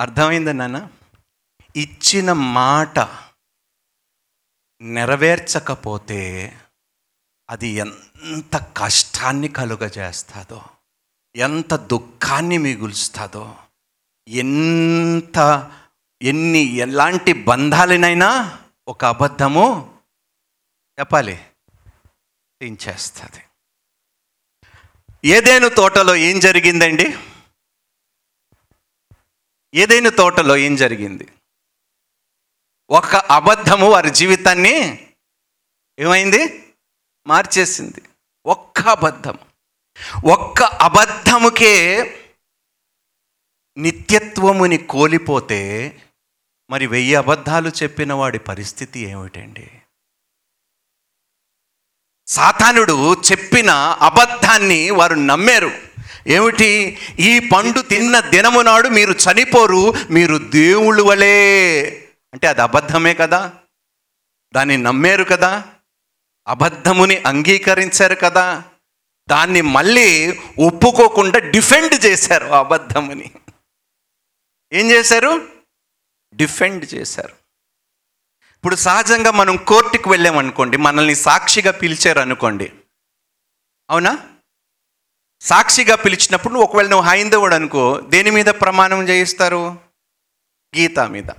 అర్థమైందా 0.00 0.52
నాన్న? 0.52 0.88
ఇచ్చిన 1.76 2.32
మాట 2.32 2.98
నెరవేర్చకపోతే 4.80 6.20
అది 7.50 7.68
ఎంత 7.68 8.56
కష్టాన్ని 8.76 9.48
కలుగజేస్తుందో 9.48 10.64
ఎంత 11.36 11.74
దుఃఖాన్ని 11.74 12.58
మిగులుస్తుందో 12.58 13.56
ఎంత 14.28 15.38
ఎన్ని 16.22 16.58
ఎలాంటి 16.58 17.32
బంధాలనైనా 17.32 18.58
ఒక 18.88 19.04
అబద్ధము 19.04 19.98
చెప్పాలి. 20.98 21.36
తెంచేస్తుంది 22.60 23.42
ఏదేను 25.24 25.68
తోటలో 25.68 26.16
ఏం 26.16 26.38
జరిగిందండి? 26.38 27.16
ఏదైనా 29.74 30.10
తోటలో 30.10 30.56
ఏం 30.56 30.76
జరిగింది? 30.76 31.28
ఒక 32.90 33.16
అబద్ధము 33.16 33.90
వారి 33.90 34.10
జీవితాన్ని 34.10 35.06
ఏమైంది? 35.98 36.72
మార్చేసింది. 37.26 38.02
ఒక్క 38.46 38.80
అబద్ధం 38.80 39.38
ఒక్క 40.24 40.62
అబద్ధముకే 40.62 42.04
నిత్యత్వముని 43.78 44.78
కోల్పోతే 44.78 45.92
మరి 46.70 46.86
వెయ్యి 46.86 47.14
అబద్ధాలు 47.14 47.68
చెప్పిన 47.68 48.12
వాడి 48.12 48.38
పరిస్థితి 48.38 49.00
ఏమిటండి? 49.00 49.82
సాతానుడు 52.26 53.14
చెప్పిన 53.14 53.70
అబద్ధాన్ని 54.00 54.90
వారు 54.90 55.14
నమ్మారు. 55.14 55.89
ఏమిటి? 56.30 56.98
ఈ 57.18 57.38
పండు 57.38 57.80
తిన్న 57.80 58.20
దినము 58.20 58.60
నాడు 58.60 58.88
మీరు 58.88 59.12
చనిపోరు 59.12 59.94
మీరు 60.10 60.38
దేవుళ్ళు 60.38 61.02
వలే. 61.02 61.82
అంటే 62.32 62.46
అది 62.46 62.62
అబద్ధమే 62.62 63.14
కదా? 63.14 63.52
దాన్ని 64.54 64.76
నమ్మారు 64.76 65.24
కదా? 65.24 65.64
అబద్ధముని 66.48 67.16
అంగీకరించారు 67.16 68.14
కదా? 68.14 68.62
దాన్ని 69.30 69.60
మళ్ళీ 69.60 70.40
ఒప్పుకోకుండా 70.66 71.38
డిఫెండ్ 71.38 72.06
చేశారు 72.06 72.46
అబద్ధముని. 72.46 73.30
ఏం 74.72 74.90
చేశారు? 74.90 75.48
డిఫెండ్ 76.34 76.94
చేశారు. 76.94 77.40
ఇప్పుడు 78.56 78.76
సహజంగా 78.76 79.30
మనం 79.30 79.56
కోర్టుకు 79.56 80.10
వెళ్ళామనుకోండి 80.10 80.76
మనల్ని 80.76 81.14
సాక్షిగా 81.14 81.70
పిలిచారు 81.70 82.18
అనుకోండి 82.18 82.72
అవునా? 83.90 84.29
సాక్షిగా 85.40 85.94
పిలిచినప్పుడు 85.94 86.54
నువ్వు 86.54 86.68
ఒకవేళ 86.68 86.88
నువ్వు 86.88 87.06
హైందవుడు 87.06 87.54
అనుకో 87.54 88.00
దేని 88.00 88.30
మీద 88.30 88.44
ప్రమాణం 88.44 89.08
చేయిస్తారు? 89.08 89.70
గీత 90.76 90.98
మీద. 90.98 91.30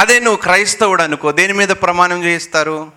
అదే 0.00 0.20
నువ్వు 0.20 0.42
క్రైస్తవుడు 0.42 1.02
అనుకో 1.02 1.32
దేని 1.32 1.52
మీద 1.52 1.68
ప్రమాణం 1.68 2.22
చేయిస్తారు? 2.22 2.92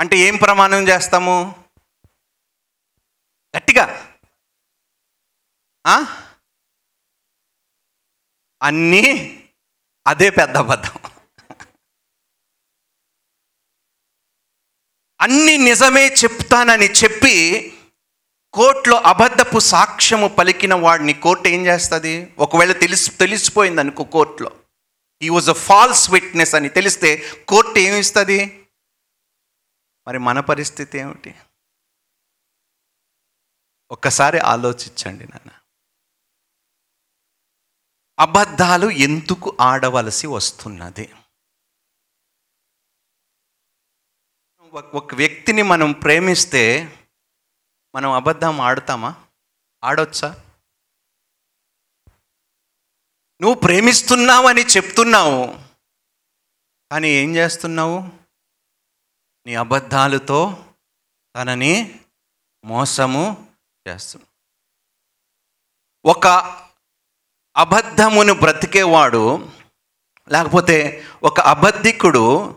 అంటే 0.00 0.16
ఏం 0.16 0.36
ప్రమాణం 0.36 0.88
చేస్తాము? 0.88 1.64
గట్టిగా. 3.56 3.84
అన్నీ 8.62 9.04
అదే 10.06 10.30
పెద్ద 10.30 10.56
అబద్ధం. 10.56 11.10
అన్నీ 15.20 15.56
నిజమే 15.56 16.08
చెప్తానని 16.08 16.86
చెప్పి 16.86 17.34
కోర్టులో 18.58 18.96
అబద్ధపు 18.96 19.58
సాక్ష్యము 19.58 20.28
పలికిన 20.28 20.74
వాడిని 20.74 21.12
కోర్టు 21.12 21.48
ఏం 21.48 21.66
చేస్తుంది? 21.66 22.34
ఒకవేళ 22.38 22.72
తెలిసి 22.72 23.10
తెలిసిపోయింది 23.10 23.80
అనుకో 23.80 24.04
కోర్టులో. 24.04 24.64
ఈ 25.22 25.28
వాజ్ 25.28 25.48
అ 25.48 25.52
ఫాల్స్ 25.52 26.10
విట్నెస్ 26.10 26.54
అని 26.54 26.68
తెలిస్తే 26.68 27.44
కోర్టు 27.48 27.78
ఏమిస్తుంది 27.78 28.68
మరి 30.06 30.18
మన 30.18 30.40
పరిస్థితి 30.40 30.98
ఏమిటి? 30.98 31.34
ఒక్కసారి 33.90 34.38
ఆలోచించండి 34.38 35.24
నాన్న. 35.24 35.50
అబద్ధాలు 38.18 38.90
ఎందుకు 38.90 39.56
ఆడవలసి 39.60 40.26
వస్తున్నది? 40.26 41.14
ఒక- 44.60 44.90
ఒక 44.92 45.14
వ్యక్తిని 45.14 45.62
మనం 45.62 45.92
ప్రేమిస్తే 45.92 46.94
మనం 47.98 48.10
అబద్ధం 48.10 48.60
ఆడతామా? 48.60 49.24
ఆడొచ్చా? 49.84 50.28
నువ్వు 53.40 53.54
ప్రేమిస్తున్నావని 53.54 54.60
చెప్తున్నావు 54.60 55.58
కానీ 56.92 57.08
ఏం 57.08 57.36
చేస్తున్నావు? 57.36 57.98
నీ 59.46 59.54
అబద్ధాలతో 59.54 60.64
తనని 61.36 62.00
మోసము 62.64 63.54
చేస్తున్నావు. 63.88 64.28
ఒక 66.10 66.26
అబద్ధమును 67.56 68.34
బ్రతికేవాడు 68.34 69.52
లేకపోతే 70.28 71.06
ఒక 71.22 71.40
అబద్ధికుడు 71.40 72.56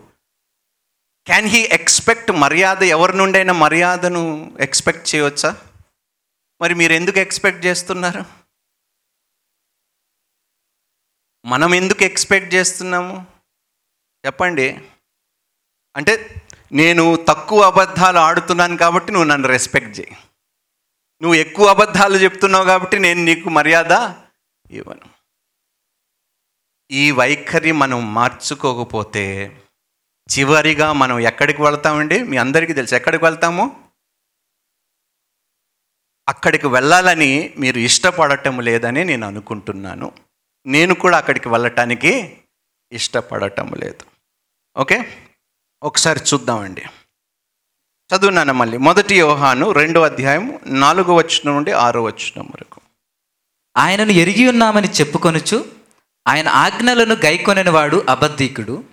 క్యాన్ 1.26 1.46
హీ 1.46 1.60
ఎక్స్పెక్ట్ 1.60 2.32
మర్యాద? 2.32 2.84
ఎవరి 2.84 3.18
నుండైనా 3.18 3.54
మర్యాదను 3.54 4.52
ఎక్స్పెక్ట్ 4.60 5.16
చేయవచ్చా? 5.16 5.68
మరి 6.62 6.74
మీరు 6.74 6.94
ఎందుకు 6.94 7.20
ఎక్స్పెక్ట్ 7.20 7.66
చేస్తున్నారు? 7.66 8.42
మనం 11.46 11.76
ఎందుకు 11.76 12.04
ఎక్స్పెక్ట్ 12.04 12.54
చేస్తున్నాము? 12.54 13.26
చెప్పండి. 14.26 14.90
అంటే 15.96 16.42
నేను 16.72 17.26
తక్కువ 17.30 17.62
అబద్ధాలు 17.62 18.18
ఆడుతున్నాను 18.18 18.78
కాబట్టి 18.78 19.12
నువ్వు 19.12 19.30
నన్ను 19.30 19.48
రెస్పెక్ట్ 19.48 20.00
చేయి. 20.00 20.12
నువ్వు 21.22 21.36
ఎక్కువ 21.36 21.66
అబద్ధాలు 21.66 22.18
చెప్తున్నావు 22.18 22.66
కాబట్టి 22.66 23.00
నేను 23.00 23.24
నీకు 23.24 23.50
మర్యాద 23.50 23.92
ఇవ్వను. 24.72 25.10
ఈ 26.92 27.12
వైఖరి 27.12 27.72
మనం 27.72 28.14
మార్చుకోకపోతే 28.14 29.58
చివరిగా 30.32 30.94
మనం 30.94 31.20
ఎక్కడికి 31.20 31.62
వెళ్తామండి? 31.62 32.24
మీ 32.24 32.38
అందరికీ 32.38 32.74
తెలుసు. 32.74 32.96
ఎక్కడికి 32.96 33.24
వెళ్తాము? 33.24 33.90
అక్కడికి 36.28 36.68
వెళ్ళాలని 36.68 37.54
మీరు 37.58 37.80
ఇష్టపడటం 37.80 38.60
లేదని 38.60 39.06
నేను 39.06 39.28
అనుకుంటున్నాను. 39.28 40.12
నేను 40.66 40.94
కూడా 40.94 41.18
అక్కడికి 41.18 41.50
వెళ్ళటానికి 41.50 42.38
ఇష్టపడటం 42.92 43.74
లేదు. 43.78 44.06
ఓకే? 44.78 45.28
ఒకసారి 45.84 46.20
చూద్దామండి. 46.34 46.82
చదువున్నాను 48.16 48.54
మళ్ళీ? 48.54 48.78
మొదటి 48.78 49.20
యోహాను 49.20 49.72
రెండో 49.72 50.02
అధ్యాయం 50.02 50.60
నాలుగో 50.66 51.16
వచనం 51.16 51.56
నుండి 51.56 51.72
ఆరో 51.72 52.04
వచనం 52.04 52.46
వరకు. 52.46 52.82
ఆయనను 53.78 54.12
ఎరిగి 54.12 54.50
ఉన్నామని 54.50 54.88
చెప్పుకొనుచు 54.88 55.72
ఆయన 56.28 56.48
ఆజ్ఞలను 56.48 57.16
గైకొనని 57.16 57.70
వాడు 57.70 58.06
అబద్ధీకుడు. 58.10 58.91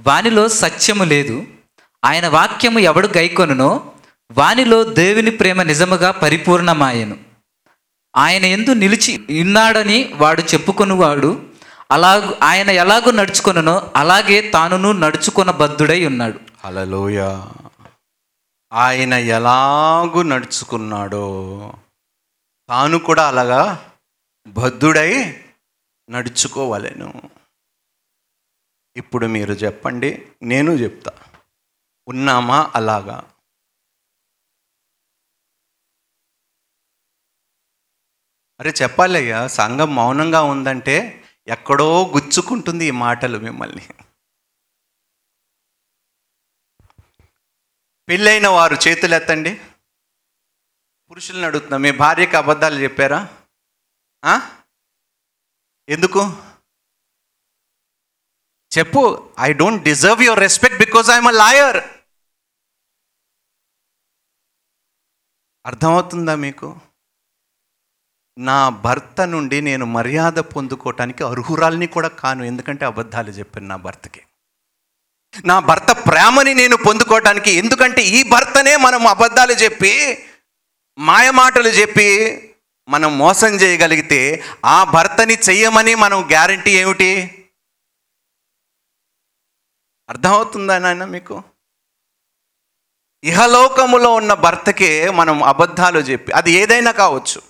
వానిలో 0.00 0.48
సత్యము 0.48 1.04
లేదు. 1.04 1.46
ఆయన 2.04 2.28
వాక్యము 2.28 2.78
ఎవడు 2.78 3.08
గైకొనునో 3.08 3.92
వానిలో 4.32 4.84
దేవుని 4.84 5.30
ప్రేమ 5.30 5.62
నిజముగా 5.62 6.10
పరిపూర్ణమాయను. 6.10 7.16
ఆయన 8.16 8.44
ఎందు 8.44 8.72
నిలిచి 8.72 9.40
ఉన్నాడని 9.40 10.12
వాడు 10.16 10.42
చెప్పుకొనివాడు 10.42 11.46
అలా 11.90 12.34
ఆయన 12.42 12.70
ఎలాగో 12.70 13.10
నడుచుకొనునో 13.10 13.92
అలాగే 13.96 14.50
తానును 14.50 14.92
నడుచుకొన 14.92 15.50
బద్ధుడై 15.50 16.06
ఉన్నాడు. 16.06 16.40
అలలోయ 16.64 17.40
ఆయన 18.72 19.14
ఎలాగూ 19.14 20.22
నడుచుకున్నాడో 20.22 21.24
తాను 22.68 22.98
కూడా 22.98 23.28
అలాగా 23.28 23.90
బద్ధుడై 24.46 25.36
నడుచుకోవలెను. 26.10 27.22
ఇప్పుడు 28.96 29.26
మీరు 29.26 29.52
చెప్పండి 29.52 30.32
నేను 30.42 30.70
చెప్తా. 30.70 31.12
ఉన్నామా 32.08 32.72
అలాగా? 32.74 33.30
అరే 38.60 38.74
చెప్పాలయ్యా 38.82 39.46
సంఘం 39.46 39.94
మౌనంగా 39.94 40.42
ఉందంటే 40.42 41.24
ఎక్కడో 41.46 42.06
గుచ్చుకుంటుంది 42.06 42.84
ఈ 42.84 42.90
మాటలు 42.90 43.38
మిమ్మల్ని. 43.38 43.88
పెళ్ళైన 48.08 48.48
వారు 48.48 48.74
చేతులు 48.88 49.14
ఎత్తండి. 49.14 49.60
పురుషులను 51.10 51.46
అడుగుతున్నా 51.46 51.76
మీ 51.76 51.90
భార్యకి 51.90 52.36
అబద్ధాలు 52.36 52.78
చెప్పారా? 52.78 53.20
ఎందుకు? 55.88 56.53
చెప్పు 58.78 59.00
I 59.40 59.52
don't 59.52 59.84
deserve 59.84 60.22
your 60.22 60.40
respect 60.40 60.78
because 60.78 61.10
I'm 61.10 61.28
a 61.28 61.36
liar 61.42 61.78
అర్థమవుతుందా 65.64 66.34
మీకు? 66.36 66.68
నా 68.38 68.68
భర్త 68.86 69.20
నుండి 69.20 69.60
నేను 69.60 69.84
మర్యాద 69.86 70.38
పొందుకోవటానికి 70.54 71.24
అర్హురాల్ని 71.24 71.86
కూడా 71.86 72.08
కాను 72.08 72.44
ఎందుకంటే 72.44 72.84
అబద్ధాలు 72.84 73.30
చెప్పాను 73.30 73.66
నా 73.66 73.76
భర్తకి. 73.76 74.22
నా 75.44 75.60
భర్త 75.60 75.92
ప్రేమని 76.08 76.54
నేను 76.54 76.76
పొందుకోవటానికి 76.76 77.50
ఎందుకంటే 77.52 78.02
ఈ 78.02 78.22
భర్తనే 78.22 78.76
మనం 78.76 79.06
అబద్ధాలు 79.06 79.52
చెప్పి 79.52 79.92
మాయమాటలు 80.98 81.68
చెప్పి 81.68 82.08
మనం 82.88 83.18
మోసం 83.18 83.48
చేయగలిగితే 83.54 84.20
ఆ 84.64 84.84
భర్తని 84.84 85.34
చెయ్యమని 85.48 85.94
మనం 85.94 86.22
గ్యారంటీ 86.30 86.70
ఏమిటి? 86.70 87.10
అర్థమవుతుందా 90.08 90.78
నాయన 90.78 91.04
మీకు? 91.04 91.42
ఇహలోకములో 93.24 94.14
ఉన్న 94.14 94.34
భర్తకే 94.34 95.10
మనం 95.10 95.42
అబద్ధాలు 95.42 95.98
చెప్పి 95.98 96.32
అది 96.32 96.50
ఏదైనా 96.52 96.90
కావచ్చు. 96.90 97.42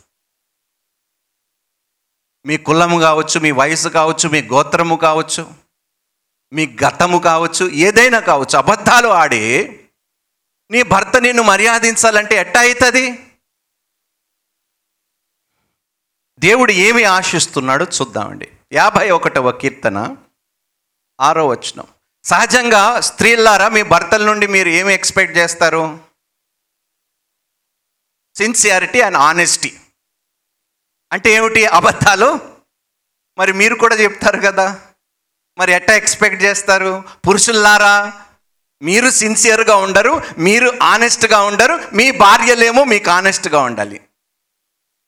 మీ 2.46 2.56
కులము 2.56 3.00
కావచ్చు 3.00 3.40
మీ 3.40 3.50
వయసు 3.50 3.88
కావచ్చు 3.88 4.28
మీ 4.28 4.42
గోత్రము 4.42 4.96
కావచ్చు 4.96 5.54
మీ 6.52 6.76
గతము 6.84 7.18
కావచ్చు 7.18 7.70
ఏదైనా 7.70 8.20
కావచ్చు 8.20 8.58
అబద్ధాలు 8.58 9.08
ఆడి 9.08 9.42
నీ 10.70 10.82
భర్త 10.82 11.16
నిన్ను 11.16 11.42
మర్యాదించాలంటే 11.42 12.34
ఎట్టా 12.34 12.60
అవుతుంది 12.60 13.24
దేవుడు 16.38 16.72
ఏమి 16.72 17.04
ఆశిస్తున్నాడో 17.04 17.84
చూద్దామండి. 17.84 18.52
యాభై 18.72 19.10
ఒకటవ 19.10 19.52
కీర్తన 19.52 20.16
ఆరో 21.20 21.46
వచనం. 21.46 21.93
సహజంగా 22.24 23.00
స్త్రీలారా 23.00 23.68
మీ 23.68 23.82
భర్తల 23.82 24.26
నుండి 24.26 24.46
మీరు 24.46 24.68
ఏమి 24.68 24.94
ఎక్స్పెక్ట్ 24.94 25.36
చేస్తారు? 25.36 25.98
Sincerity 28.34 29.00
and 29.00 29.16
honesty. 29.16 29.74
అంటే 31.12 31.30
ఏమిటి 31.30 31.66
అబద్ధాలు? 31.66 32.40
మరి 33.38 33.52
మీరు 33.52 33.74
కూడా 33.74 33.94
చెప్తారు 33.94 34.40
కదా. 34.40 34.80
మరి 35.58 35.72
ఎట్టా 35.72 35.94
ఎక్స్పెక్ట్ 35.94 36.42
చేస్తారు? 36.42 37.02
పురుషుల్లారా? 37.28 38.12
మీరు 38.82 39.10
సిన్సియర్గా 39.10 39.76
ఉండరు 39.76 40.22
మీరు 40.38 40.72
ఆనెస్ట్గా 40.82 41.40
ఉండరు 41.40 41.80
మీ 41.92 42.10
భార్యలేమో 42.10 42.84
మీకు 42.84 43.10
ఆనెస్ట్గా 43.10 43.60
ఉండాలి. 43.60 44.00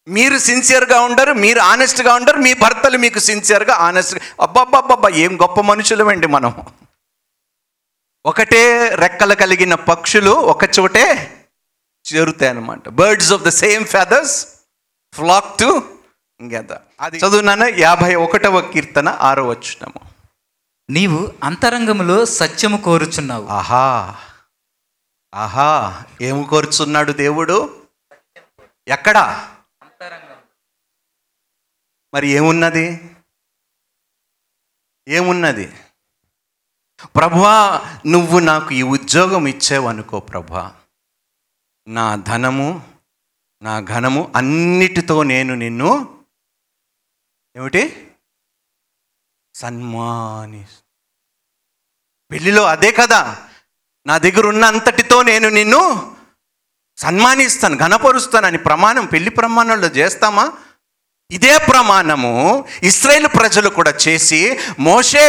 మీరు 0.09 0.39
సిన్సియర్గా 0.39 1.01
ఉండరు 1.01 1.33
మీరు 1.33 1.61
ఆనెస్ట్గా 1.61 2.15
ఉండరు 2.15 2.37
మీ 2.37 2.55
భర్తలు 2.55 2.99
మీకు 2.99 3.19
సిన్సియర్గా 3.19 3.75
ఆనెస్ట్గా. 3.75 4.21
అబ్బాబ్బాబ్బా 4.41 5.09
ఏం 5.09 5.43
గొప్ప 5.43 5.61
మనుషులమండి 5.61 6.27
మనం 6.27 6.67
ఒకటే 8.27 8.89
రెక్కలు 8.95 9.35
కలిగిన 9.35 9.75
పక్షులు 9.75 10.31
ఒక 10.31 10.65
చోటే 10.81 11.05
చేరుతాయి 12.05 12.51
అనమాట 12.51 12.89
birds 12.89 13.33
of 13.33 13.43
the 13.43 13.49
same 13.49 13.85
feathers 13.85 14.47
flock 15.13 15.59
together 16.45 16.83
అది 17.01 17.19
చదువునాన 17.19 17.63
యాభై 17.79 18.15
ఒకటవ 18.15 18.61
కీర్తన 18.61 19.09
ఆరో 19.09 19.49
వచ్చినము 19.49 20.01
నీవు 20.91 21.35
అంతరంగములో 21.43 22.25
సత్యము 22.25 22.77
కోరుచున్నావు. 22.77 23.47
ఆహా. 23.47 24.17
ఆహా. 25.35 26.05
ఏం 26.21 26.43
కోరుచున్నాడు 26.43 27.13
దేవుడు? 27.13 27.87
ఎక్కడా? 28.89 29.25
మరి 32.15 32.29
ఏమున్నది? 32.29 33.17
ఏమున్నది? 35.09 35.73
ప్రభా 37.05 37.55
నువ్వు 38.07 38.39
నాకు 38.41 38.75
ఈ 38.75 38.83
ఉద్యోగం 38.83 39.47
ఇచ్చావు 39.47 39.87
అనుకో 39.89 40.21
ప్రభా 40.21 40.75
నా 41.87 42.17
ధనము 42.17 42.83
నా 43.63 43.81
ఘనము 43.81 44.33
అన్నిటితో 44.37 45.23
నేను 45.23 45.55
నిన్ను 45.55 45.91
ఏమిటి? 47.57 48.13
సన్మాని 49.55 50.67
పెళ్ళిలో 52.31 52.65
అదే 52.65 52.93
కదా. 52.93 53.47
నా 54.07 54.19
దగ్గర 54.19 54.47
ఉన్న 54.47 54.65
అంతటితో 54.65 55.23
నేను 55.23 55.49
నిన్ను 55.49 56.15
సన్మానిస్తాను 56.97 57.77
ఘనపరుస్తాను 57.77 58.47
అని 58.47 58.59
ప్రమాణం 58.59 59.07
పెళ్ళి 59.07 59.31
ప్రమాణంలో 59.31 59.87
చేస్తామా? 59.87 60.53
ఇదే 61.31 61.59
ప్రమాణము 61.59 62.65
ఇస్రాయేల్ 62.83 63.27
ప్రజలు 63.27 63.69
కూడా 63.69 63.91
చేసి 63.91 64.59
మోషే 64.79 65.27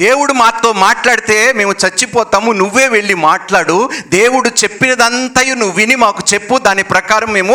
దేవుడు 0.00 0.32
మాతో 0.32 0.72
మాట్లాడితే 0.72 1.52
మేము 1.52 1.72
చచ్చిపోతాము 1.72 2.52
నువ్వే 2.52 2.88
వెళ్ళి 2.88 3.14
మాట్లాడు. 3.14 3.90
దేవుడు 4.08 4.48
చెప్పినదంతయు 4.48 5.54
నువ్వు 5.54 5.76
విని 5.76 5.94
మాకు 5.94 6.18
చెప్పు 6.34 6.58
దాని 6.58 6.82
ప్రకారం 6.82 7.32
మేము 7.32 7.54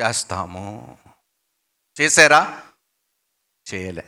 చేస్తాము. 0.00 0.98
చేశారా? 2.00 2.62
చేయలే. 3.74 4.04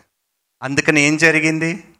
అందుకని 0.62 1.00
ఏం 1.00 1.16
జరిగింది? 1.16 1.94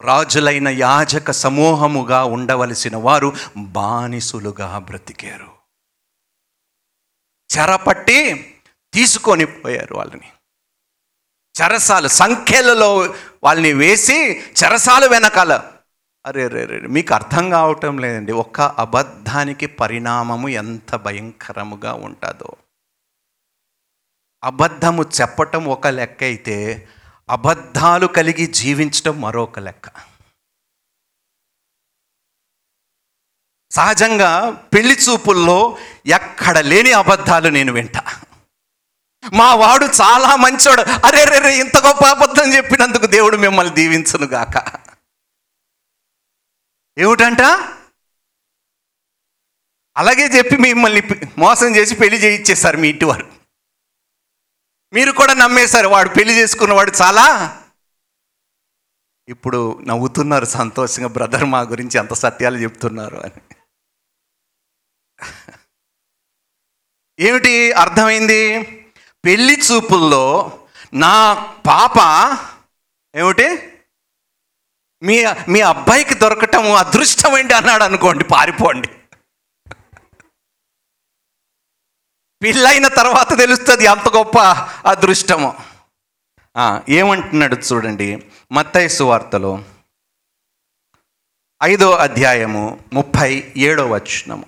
రాజులైన 0.00 0.68
యాజక 0.68 1.30
సమూహముగా 1.30 2.24
ఉండవలసిన 2.24 2.96
వారు 2.96 3.32
బానిసులుగా 3.56 4.78
బ్రతికారు. 4.78 5.56
చెరపట్టి 7.58 8.52
తీసుకొని 8.92 9.46
పోయారు 9.46 9.94
వాళ్ళని. 9.94 10.32
చెరసాలు 11.62 12.08
సంఖ్యలలో 12.08 13.14
వాళ్ళని 13.44 13.72
వేసి 13.72 14.40
చెరసాలు 14.40 15.06
వెనకాల. 15.06 15.72
అరే 16.26 16.48
రే 16.48 16.64
రే 16.64 16.80
మీకు 16.80 17.14
అర్థం 17.14 17.50
కావటం 17.50 17.98
లేదండి. 17.98 18.32
ఒక్క 18.32 18.60
అబద్ధానికి 18.60 19.66
పరిణామము 19.66 20.48
ఎంత 20.48 20.96
భయంకరముగా 20.96 21.92
ఉంటుందో. 21.92 22.50
అబద్ధము 24.44 25.02
చెప్పటం 25.20 25.64
ఒక 25.64 25.86
లెక్క 25.86 26.22
అయితే 26.22 26.88
అబద్ధాలు 27.30 28.06
కలిగి 28.06 28.46
జీవించటం 28.46 29.20
మరొక 29.20 29.58
లెక్క. 29.58 29.88
సహజంగా 33.70 34.50
పెళ్ళి 34.50 34.94
చూపుల్లో 34.94 35.78
ఎక్కడ 36.06 36.58
లేని 36.58 36.92
అబద్ధాలు 36.92 37.48
నేను 37.48 37.72
వింటా. 37.72 38.22
మా 39.34 39.54
వాడు 39.54 39.84
చాలా 39.84 40.36
మంచోడు. 40.36 40.82
అరే 40.82 41.24
రే 41.24 41.38
రే 41.38 41.60
ఇంత 41.60 41.76
గొప్ప 41.76 42.04
అబద్ధం 42.04 42.52
చెప్పినందుకు 42.52 43.06
దేవుడు 43.06 43.36
మిమ్మల్ని 43.36 43.74
దీవించను 43.74 44.26
గాక. 44.26 44.80
ఏమిటంట? 46.98 47.40
అలాగే 49.96 50.36
చెప్పి 50.36 50.56
మిమ్మల్ని 50.56 51.02
మోసం 51.38 51.76
చేసి 51.76 51.94
పెళ్ళి 51.94 52.18
చేయించేశారు 52.18 52.76
మీ 52.76 52.88
ఇంటి 52.88 53.04
వారు. 53.04 53.32
మీరు 54.92 55.12
కూడా 55.12 55.34
నమ్మేశారు 55.34 55.88
వాడు 55.88 56.08
పెళ్ళి 56.08 56.34
చేసుకున్నవాడు 56.34 56.90
చాలా. 56.90 57.58
ఇప్పుడు 59.28 59.82
నవ్వుతున్నారు 59.86 60.44
సంతోషంగా 60.44 61.08
బ్రదర్ 61.08 61.44
మా 61.44 61.60
గురించి 61.60 61.98
అంత 61.98 62.12
సత్యాలు 62.12 62.56
చెప్తున్నారు 62.56 63.16
అని. 63.16 63.56
ఏమిటి? 67.18 67.72
అర్థమైంది? 67.72 68.72
పెళ్ళి 69.26 69.54
చూపుల్లో 69.58 70.24
నా 70.94 71.14
పాప 71.66 71.96
ఏమిటి? 73.18 73.46
మీ 75.02 75.16
మీ 75.48 75.60
అబ్బాయికి 75.60 76.14
దొరకటం 76.14 76.72
అదృష్టమైంది 76.72 77.54
అన్నాడు 77.54 77.84
అనుకోండి 77.84 78.24
పారిపోండి. 78.24 78.88
పెళ్ళైన 82.42 82.88
తర్వాత 82.88 83.38
తెలుస్తుంది 83.38 83.86
అంత 83.86 84.08
గొప్ప 84.16 84.38
అదృష్టము. 84.90 85.50
ఏమంటున్నాడు 86.88 87.56
చూడండి 87.56 88.08
మత్తయి 88.52 88.88
సువార్తలో 88.88 89.52
ఐదో 91.62 91.90
అధ్యాయము 92.06 92.64
ముప్పై 92.92 93.52
ఏడో 93.56 93.86
వచనము. 93.90 94.46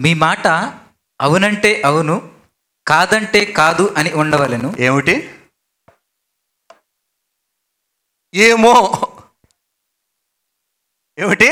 మీ 0.00 0.14
మాట 0.14 0.46
అవునంటే 1.20 1.82
అవును 1.82 2.39
కాదంటే 2.90 3.44
కాదు 3.44 3.94
అని 3.98 4.12
ఉండవలెను. 4.12 4.72
ఏమిటి? 4.78 5.12
ఏమో. 8.34 8.72
ఏమిటి? 11.18 11.50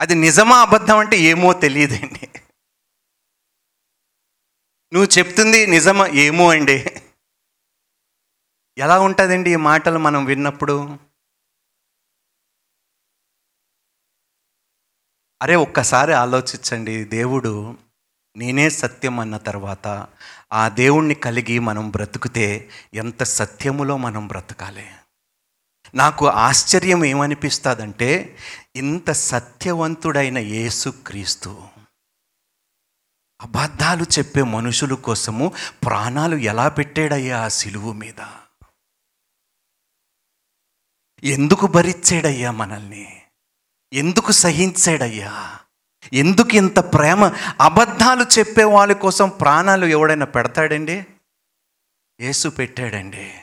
అది 0.00 0.14
నిజమా 0.14 0.62
అబద్ధం 0.62 0.98
అంటే 0.98 1.16
ఏమో 1.16 1.52
తెలియదండి. 1.52 2.30
నువ్వు 4.92 5.18
చెప్తుంది 5.18 5.66
నిజమా 5.66 6.06
ఏమో 6.06 6.50
అండి. 6.50 6.84
ఎలా 8.78 9.00
ఉంటుందండి 9.00 9.52
ఈ 9.52 9.56
మాటలు 9.56 9.98
మనం 9.98 10.24
విన్నప్పుడు? 10.24 10.98
అరే 15.42 15.56
ఒక్కసారి 15.56 16.12
ఆలోచించండి 16.12 17.04
దేవుడు. 17.04 17.85
నేనే 18.36 18.70
సత్యం 18.70 19.20
అన్న 19.20 19.36
తర్వాత 19.36 20.06
ఆ 20.52 20.68
దేవుణ్ణి 20.68 21.14
కలిగి 21.14 21.58
మనం 21.58 21.90
బ్రతుకుతే 21.90 22.70
ఎంత 22.94 23.22
సత్యములో 23.22 23.96
మనం 23.96 24.28
బ్రతకాలి? 24.28 24.90
నాకు 25.94 26.26
ఆశ్చర్యం 26.26 27.04
ఏమనిపిస్తుందంటే 27.04 28.38
ఇంత 28.76 29.10
సత్యవంతుడైన 29.10 30.38
యేసుక్రీస్తు 30.38 31.62
అబద్ధాలు 33.40 34.04
చెప్పే 34.18 34.42
మనుషుల 34.42 34.94
కోసము 34.94 35.52
ప్రాణాలు 35.84 36.36
ఎలా 36.36 36.68
పెట్టాడయ్యా 36.68 37.44
ఆ 37.44 37.48
సిలువు 37.48 37.92
మీద? 37.92 38.20
ఎందుకు 41.24 41.66
భరించాడయ్యా 41.66 42.50
మనల్ని? 42.50 43.22
ఎందుకు 43.92 44.32
సహించాడయ్యా? 44.32 45.60
ఎందుకు 46.12 46.56
ఇంత 46.56 46.78
ప్రేమ? 46.78 47.32
అబద్ధాలు 47.60 48.26
చెప్పే 48.38 48.64
వాళ్ళ 48.64 48.92
కోసం 48.92 49.28
ప్రాణాలు 49.28 49.86
ఎవడైనా 49.86 50.26
పెడతాడండి? 50.26 51.06
యేసు 52.20 52.48
పెట్టాడండి. 52.48 53.34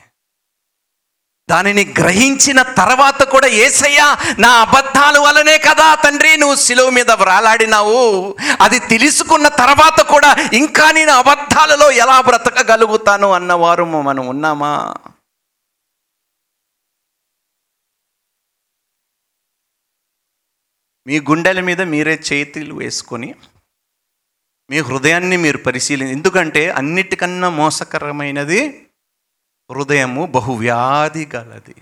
దానిని 1.50 1.94
గ్రహించిన 1.98 2.62
తర్వాత 2.62 3.22
కూడా 3.22 3.46
ఏసయ్యా 3.46 4.36
నా 4.38 4.48
అబద్ధాల 4.48 5.18
వల్లనే 5.18 5.58
కదా 5.58 5.94
తండ్రి 5.94 6.36
నువ్వు 6.36 6.56
శిలువ 6.56 6.90
మీద 6.90 7.10
వ్రాలాడినావు. 7.10 8.36
అది 8.60 8.78
తెలుసుకున్న 8.78 9.48
తర్వాత 9.48 10.00
కూడా 10.00 10.36
ఇంకా 10.52 10.90
నేను 10.90 11.12
అబద్ధాలలో 11.12 11.90
ఎలా 11.90 12.20
బ్రతకగలుగుతాను 12.20 13.32
అన్నవారు 13.32 13.84
మనం 13.84 14.26
ఉన్నామా? 14.26 14.96
మీ 21.06 21.20
గుండెల 21.20 21.60
మీద 21.60 21.80
మీరే 21.80 22.14
చేతులు 22.32 22.74
వేసుకొని 22.74 23.34
మీ 24.70 24.78
హృదయాన్ని 24.78 25.36
మీరు 25.36 25.58
పరిశీలి 25.58 26.10
ఎందుకంటే 26.10 26.70
అన్నిటికన్నా 26.70 27.48
మోసకరమైనది 27.48 28.90
హృదయము 29.70 30.26
బహువ్యాధి 30.26 31.26
గలది. 31.26 31.76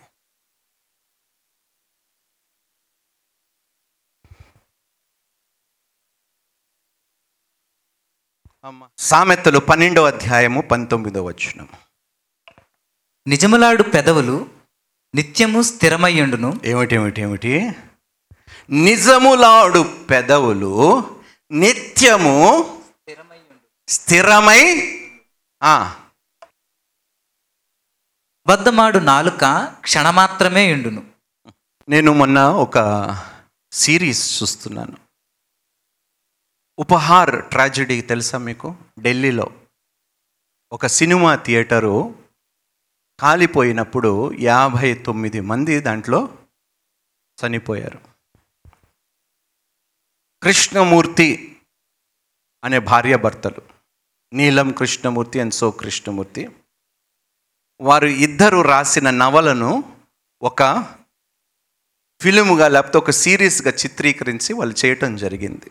సామెతలు 8.99 9.59
పన్నెండవ 9.59 10.07
అధ్యాయము 10.07 10.61
పంతొమ్మిదవ 10.61 11.25
వచనం. 11.25 11.69
నిజములాడు 13.27 13.83
పెదవులు 13.83 14.51
నిత్యము 15.15 15.63
స్థిరమయ్యుండును 15.63 16.61
ఏమిటి 16.65 16.95
ఏమిటి 16.95 17.21
ఏమిటి? 17.21 17.71
నిజములాడు 18.71 20.07
పెదవులు 20.11 21.03
నిత్యము 21.51 22.79
స్థిరమై 23.89 24.93
ఆ, 25.63 26.03
అబద్ధమాడు 28.47 28.99
నాలుక 28.99 29.75
క్షణమాత్రమే 29.81 30.73
ఉండును. 30.73 31.07
నేను 31.89 32.13
మొన్న 32.13 32.41
ఒక 32.41 32.79
సిరీస్ 33.73 34.43
చూస్తున్నాను. 34.43 34.97
ఉపహార్ 36.79 37.51
ట్రాజడీ 37.51 38.01
తెలుసా 38.01 38.39
మీకు? 38.39 38.77
ఢిల్లీలో 39.01 39.51
ఒక 40.73 40.87
సినిమా 40.87 41.35
థియేటరు 41.35 42.25
కాలిపోయినప్పుడు 43.21 44.33
యాభై 44.41 44.95
తొమ్మిది 44.95 45.41
మంది 45.41 45.81
దాంట్లో 45.81 46.39
చనిపోయారు. 47.47 48.12
కృష్ణమూర్తి 50.43 51.59
అనే 52.65 52.79
భార్యాభర్తలు 52.79 53.63
నీలం 54.33 54.73
కృష్ణమూర్తి 54.73 55.41
అండ్ 55.41 55.55
సో 55.55 55.71
కృష్ణమూర్తి. 55.71 56.49
వారు 57.81 58.07
ఇద్దరు 58.07 58.61
రాసిన 58.61 59.11
నవలను 59.11 60.01
ఒక 60.43 60.63
ఫిలిముగా 62.21 62.69
లేకపోతే 62.69 62.99
ఒక 62.99 63.11
సిరీస్గా 63.11 63.71
చిత్రీకరించి 63.71 64.53
వాళ్ళు 64.53 64.75
చేయటం 64.85 65.17
జరిగింది. 65.17 65.71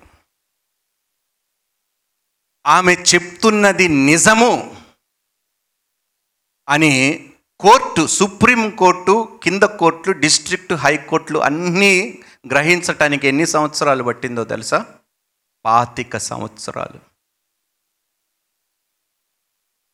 ఆమె 2.66 2.94
చెప్తున్నది 2.94 3.88
నిజము 3.88 4.82
అని 6.70 6.92
కోర్టు 7.60 8.08
సుప్రీం 8.08 8.70
కోర్టు 8.70 9.40
కింద 9.44 9.64
కోర్టులు 9.64 10.14
డిస్ట్రిక్ట్ 10.20 10.74
హైకోర్టులు 10.74 11.40
అన్నీ 11.40 12.24
గ్రహించటానికి 12.50 13.28
ఎన్ని 13.28 13.46
సంవత్సరాలు 13.46 14.04
పట్టిందో 14.04 14.44
తెలుసా? 14.44 15.00
పాతిక 15.66 16.18
సంవత్సరాలు. 16.18 17.00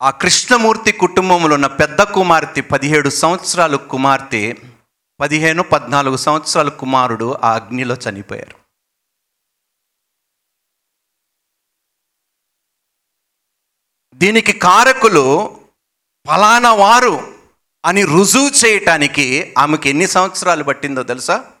ఆ 0.02 0.10
కృష్ణమూర్తి 0.10 0.92
కుటుంబంలో 0.92 1.54
ఉన్న 1.54 1.66
పెద్ద 1.66 2.02
కుమార్తె 2.02 2.60
పదిహేడు 2.60 3.08
సంవత్సరాలు 3.08 3.76
కుమార్తె 3.76 4.54
పదిహేను 5.20 5.62
పద్నాలుగు 5.62 6.16
సంవత్సరాల 6.16 6.68
కుమారుడు 6.68 7.34
ఆ 7.34 7.54
అగ్నిలో 7.54 7.94
చనిపోయారు. 7.94 8.58
దీనికి 14.14 14.52
కారకులు 14.52 15.24
ఫలానా 16.26 16.74
వారు 16.74 17.36
అని 17.84 18.04
రుజువు 18.04 18.50
చేయటానికి 18.50 19.54
ఆమెకి 19.58 19.88
ఎన్ని 19.88 20.06
సంవత్సరాలు 20.06 20.64
పట్టిందో 20.64 21.02
తెలుసా? 21.02 21.57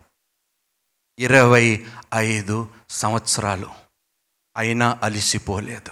ఇరవై 1.18 1.86
ఐదు 2.14 2.68
సంవత్సరాలు 2.90 3.70
అయినా 4.56 4.98
అలిసిపోలేదు. 5.02 5.90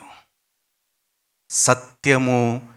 సత్యము 1.51 2.69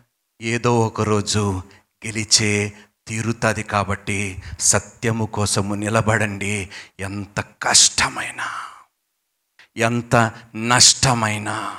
ఏదో 0.42 0.80
ఒకరోజు 0.80 1.64
గెలిచే 2.06 2.74
తీరుతుంది 3.08 3.64
కాబట్టి 3.64 4.42
సత్యము 4.60 5.26
కోసము 5.26 5.76
నిలబడండి. 5.76 6.70
ఎంత 7.00 7.40
కష్టమైనా 7.40 8.48
ఎంత 9.78 10.16
నష్టమైనా 10.56 11.78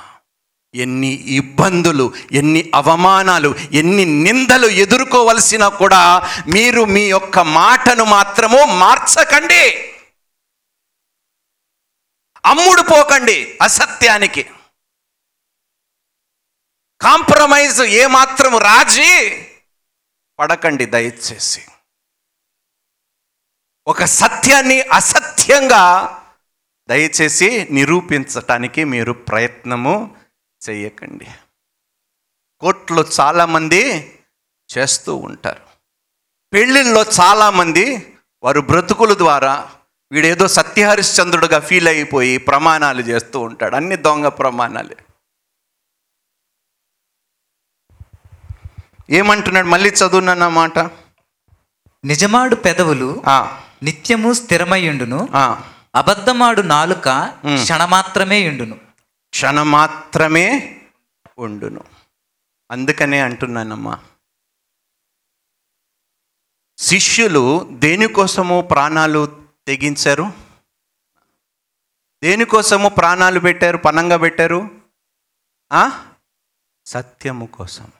ఎన్ని 0.75 1.07
ఇబ్బందులు 1.07 2.13
ఎన్ని 2.31 2.71
అవమానాలు 2.75 3.55
ఎన్ని 3.71 4.05
నిందలు 4.05 4.67
ఎదుర్కోవలసినా 4.67 5.69
కూడా 5.69 6.31
మీరు 6.47 6.85
మీ 6.85 7.01
యొక్క 7.01 7.39
మాటను 7.39 8.03
మాత్రము 8.03 8.65
మార్చకండి. 8.65 9.63
అమ్ముడు 12.45 12.81
పోకండి 12.81 13.57
అసత్యానికి. 13.61 14.43
కాంప్రమైజ్ 17.01 17.81
ఏమాత్రం 17.81 18.57
రాజీ 18.57 19.45
పడకండి 20.39 20.85
దయచేసి. 20.85 21.65
ఒక 23.87 24.03
సత్యాన్ని 24.03 24.81
అసత్యంగా 24.81 26.17
దయచేసి 26.87 27.67
నిరూపించటానికి 27.71 28.83
మీరు 28.83 29.13
ప్రయత్నము 29.13 30.17
చేయకండి. 30.69 31.27
కోర్టులో 32.59 33.05
చాలామంది 33.19 33.81
చేస్తూ 34.77 35.15
ఉంటారు. 35.15 35.67
పెళ్ళిళ్ళలో 36.53 37.03
చాలామంది 37.03 38.17
వారు 38.43 38.61
బ్రతుకుల 38.61 39.17
ద్వారా 39.17 39.80
వీడేదో 40.11 40.47
సత్యహరిశ్చంద్రుడుగా 40.47 41.59
ఫీల్ 41.59 41.87
అయిపోయి 41.87 42.37
ప్రమాణాలు 42.37 43.01
చేస్తూ 43.01 43.39
ఉంటాడు. 43.39 43.75
అన్ని 43.75 43.95
దొంగ 43.95 44.27
ప్రమాణాలే. 44.27 44.97
ఏమంటున్నాడు? 49.09 49.67
మళ్ళీ 49.67 49.89
చదువునన్న 49.89 50.47
మాట? 50.47 50.79
నిజమాడు 52.05 52.55
పెదవులు 52.55 53.23
ఆ, 53.27 53.63
నిత్యము 53.83 54.33
స్థిరమయ్యుండును. 54.33 55.29
ఆ, 55.35 55.71
అబద్ధమాడు 55.95 56.61
నాలుక 56.61 57.37
క్షణమాత్రమే 57.63 58.49
ఉండును. 58.49 58.75
క్షణమాత్రమే 59.29 60.81
ఉండును. 61.37 61.83
అందుకనే 62.71 63.19
అంటున్నానమ్మా. 63.19 63.99
శిష్యులు 66.77 67.67
దేనికోసము 67.71 68.67
ప్రాణాలు 68.71 69.40
తెగించారు. 69.71 70.23
దేనికోసము 72.23 72.89
ప్రాణాలు 72.89 73.39
పెట్టారు 73.39 73.77
పనంగా 73.77 74.17
పెట్టారు? 74.17 74.81
ఆ? 75.73 76.13
సత్యము 76.85 77.45
కోసం 77.45 77.91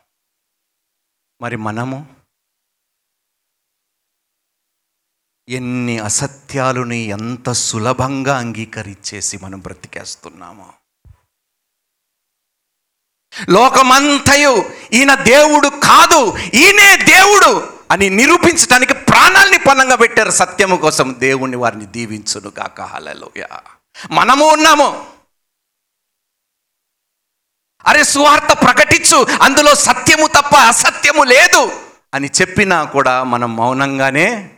మరి 1.42 1.56
మనము 1.56 2.16
ఎన్ని 5.50 6.00
అసత్యాలని 6.00 6.98
ఎంత 6.98 7.52
సులభంగా 7.52 8.38
అంగీకరించేసి 8.38 9.38
మనం 9.38 9.60
బ్రతికేస్తున్నామో. 9.60 10.74
లోకమంతయు 13.50 14.70
ఈయన 14.94 15.16
దేవుడు 15.16 15.68
కాదు 15.68 16.38
ఈయనే 16.54 16.98
దేవుడు 16.98 17.82
అని 17.92 18.10
నిరూపించడానికి 18.10 18.91
ప్రాణాల్ని 19.12 19.58
పనంగా 19.58 19.96
పెట్టారు 19.96 20.32
సత్యము 20.32 20.76
కోసం 20.76 21.16
దేవుణ్ణి 21.18 21.58
వారిని 21.58 21.86
దీవించును 21.86 22.50
కాక 22.50 22.82
హలలోయ 22.82 23.46
మనము 24.12 24.48
ఉన్నాము. 24.48 25.14
అరే 27.88 28.04
సువార్త 28.04 28.54
ప్రకటించు. 28.62 29.26
అందులో 29.42 29.76
సత్యము 29.76 30.28
తప్ప 30.28 30.56
అసత్యము 30.56 31.24
లేదు 31.24 31.88
అని 32.14 32.28
చెప్పినా 32.42 32.84
కూడా 32.84 33.24
మనం 33.24 33.56
మౌనంగానే 33.56 34.58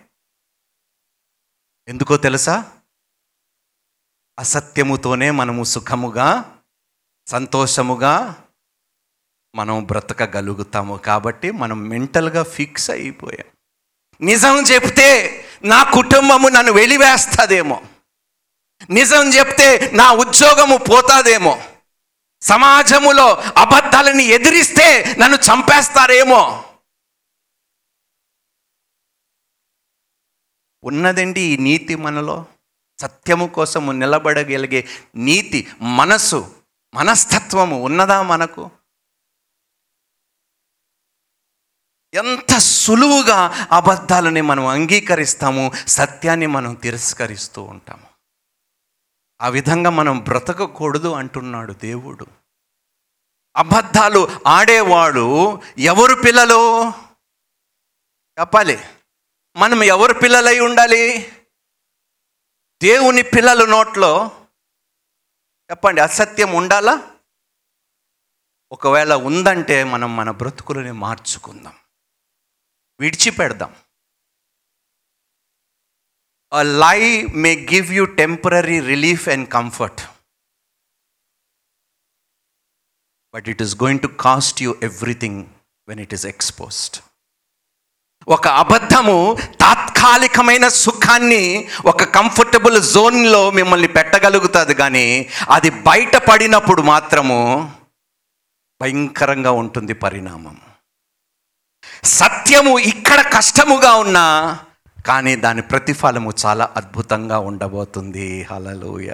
ఎందుకో 1.88 2.18
తెలుసా? 2.18 2.72
అసత్యముతోనే 4.40 5.32
మనము 5.32 5.64
సుఖముగా 5.64 6.58
సంతోషముగా 7.28 8.36
మనం 9.56 9.84
బ్రతకగలుగుతాము. 9.84 10.98
కాబట్టి 10.98 11.52
మనం 11.52 11.80
మెంటల్గా 11.80 12.44
ఫిక్స్ 12.44 12.92
అయిపోయాం. 12.92 13.53
నిజం 14.22 14.58
చెప్తే 14.58 15.46
నా 15.64 15.84
కుటుంబము 15.84 16.48
నన్ను 16.48 16.72
వెలివేస్తుందేమో. 16.72 17.82
నిజం 18.90 19.28
చెప్తే 19.28 19.92
నా 19.92 20.12
ఉద్యోగము 20.12 20.78
పోతాదేమో. 20.78 21.64
సమాజములో 22.42 23.34
అబద్ధాలని 23.34 24.24
ఎదిరిస్తే 24.24 25.16
నన్ను 25.20 25.38
చంపేస్తారేమో. 25.38 26.64
ఉన్నదండి 30.84 31.42
ఈ 31.42 31.58
నీతి 31.58 31.96
మనలో. 31.96 32.46
సత్యము 33.02 33.48
కోసము 33.48 33.92
నిలబడగలిగే 33.92 34.88
నీతి 35.16 35.68
మనసు 35.82 36.56
మనస్తత్వము 36.94 37.84
ఉన్నదా 37.84 38.22
మనకు? 38.22 38.72
ఎంత 42.14 42.58
సులువుగా 42.58 43.68
అబద్ధాలని 43.72 44.42
మనం 44.42 44.66
అంగీకరిస్తాము 44.66 45.72
సత్యాన్ని 45.88 46.48
మనం 46.48 46.74
తిరస్కరిస్తూ 46.74 47.64
ఉంటాము. 47.64 48.08
ఆ 49.42 49.48
విధంగా 49.48 49.90
మనం 49.90 50.20
బ్రతకకూడదు 50.20 51.14
అంటున్నాడు 51.14 51.74
దేవుడు. 51.74 52.28
అబద్ధాలు 53.56 54.28
ఆడేవాడు 54.48 55.62
ఎవరు 55.78 56.22
పిల్లలు? 56.22 56.90
చెప్పాలి. 58.40 58.80
మనం 59.56 59.84
ఎవరు 59.84 60.14
పిల్లలై 60.14 60.60
ఉండాలి? 60.60 61.32
దేవుని 62.84 63.22
పిల్లలు 63.22 63.66
నోట్లో 63.66 64.32
చెప్పండి 65.72 66.02
అసత్యం 66.02 66.52
ఉండాలా? 66.52 67.12
ఒకవేళ 68.72 69.14
ఉందంటే 69.14 69.84
మనం 69.84 70.16
మన 70.16 70.32
బ్రతుకులని 70.32 70.92
మార్చుకుందాం. 70.92 71.74
విడిచిపెడదాం. 73.04 73.72
A 76.52 76.64
lie 76.84 77.00
may 77.44 77.52
give 77.72 77.88
you 77.98 78.04
temporary 78.22 78.80
relief 78.92 79.26
and 79.36 79.48
comfort 79.58 80.02
but 83.34 83.48
it 83.54 83.62
is 83.66 83.76
going 83.84 84.04
to 84.06 84.10
cost 84.26 84.62
you 84.64 84.74
everything 84.90 85.40
when 85.88 86.02
it 86.06 86.14
is 86.18 86.26
exposed 86.34 86.98
ఒక 88.28 88.48
అబద్ధము 88.64 89.16
తాత్కాలికమైన 89.62 90.66
సుఖాన్ని 90.84 91.42
ఒక 91.92 92.04
కంఫర్టబుల్ 92.18 92.78
జోన్లో 92.94 93.42
మిమ్మల్ని 93.52 93.90
పెట్టగలుగుతుంది 93.98 94.74
కానీ 94.82 95.08
అది 95.56 95.70
బయటపడినప్పుడు 95.90 96.82
మాత్రము 96.94 97.40
భయంకరంగా 98.82 99.52
ఉంటుంది 99.62 99.94
పరిణామం. 100.06 100.56
సత్యము 102.06 102.80
ఇక్కడ 102.80 103.22
కష్టముగా 103.34 103.94
ఉన్నా 103.96 104.60
కానీ 105.06 105.36
దాని 105.36 105.62
ప్రతిఫలము 105.62 106.34
చాలా 106.46 106.74
అద్భుతంగా 106.78 107.40
ఉండబోతుంది. 107.40 108.44
హలలోయ 108.44 109.10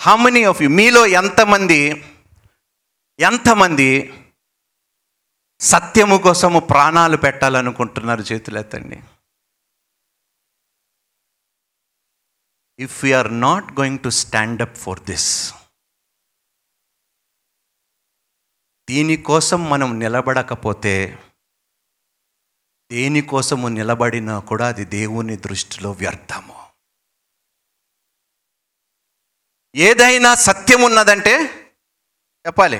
హౌ 0.00 0.16
మెనీ 0.16 0.44
ఆఫ్ 0.44 0.62
యూ 0.62 0.68
మీలో 0.68 1.06
ఎంతమంది 1.06 2.04
ఎంతమంది 3.20 4.18
సత్యము 5.60 6.16
కోసము 6.16 6.60
ప్రాణాలు 6.60 7.16
పెట్టాలనుకుంటున్నారు? 7.16 8.20
చేతులెత్తండి. 8.20 9.02
If 12.78 13.04
we are 13.04 13.40
not 13.40 13.64
going 13.64 13.98
to 13.98 14.08
stand 14.08 14.62
up 14.62 14.76
for 14.76 15.00
this 15.00 15.54
దీనికోసం 18.88 19.70
మనం 19.70 19.98
నిలబడకపోతే 19.98 21.18
దేనికోసము 22.92 23.68
నిలబడినా 23.68 24.40
కూడా 24.40 24.68
అది 24.68 24.84
దేవుని 24.84 25.36
దృష్టిలో 25.36 25.90
వ్యర్థము. 25.90 26.62
ఏదైనా 29.74 30.34
సత్యం 30.34 30.82
ఉన్నదంటే 30.82 31.34
చెప్పాలి. 32.46 32.78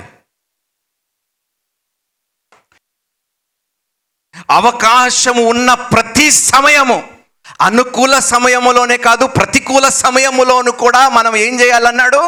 అవకాశము 4.49 5.41
ఉన్న 5.41 5.73
ప్రతి 5.73 6.31
సమయము 6.31 7.12
అనుకూల 7.61 8.19
సమయములోనే 8.19 8.97
కాదు 8.97 9.25
ప్రతికూల 9.27 9.89
సమయములోను 9.89 10.71
కూడా 10.71 11.09
మనం 11.09 11.33
ఏం 11.37 11.53
చేయాలన్నాడు? 11.61 12.21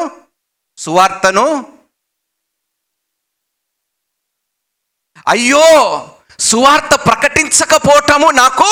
సువార్తను 0.77 1.47
అయ్యో 5.27 5.67
సువార్త 6.39 6.93
ప్రకటించకపోవటము 7.07 8.27
నాకు 8.31 8.71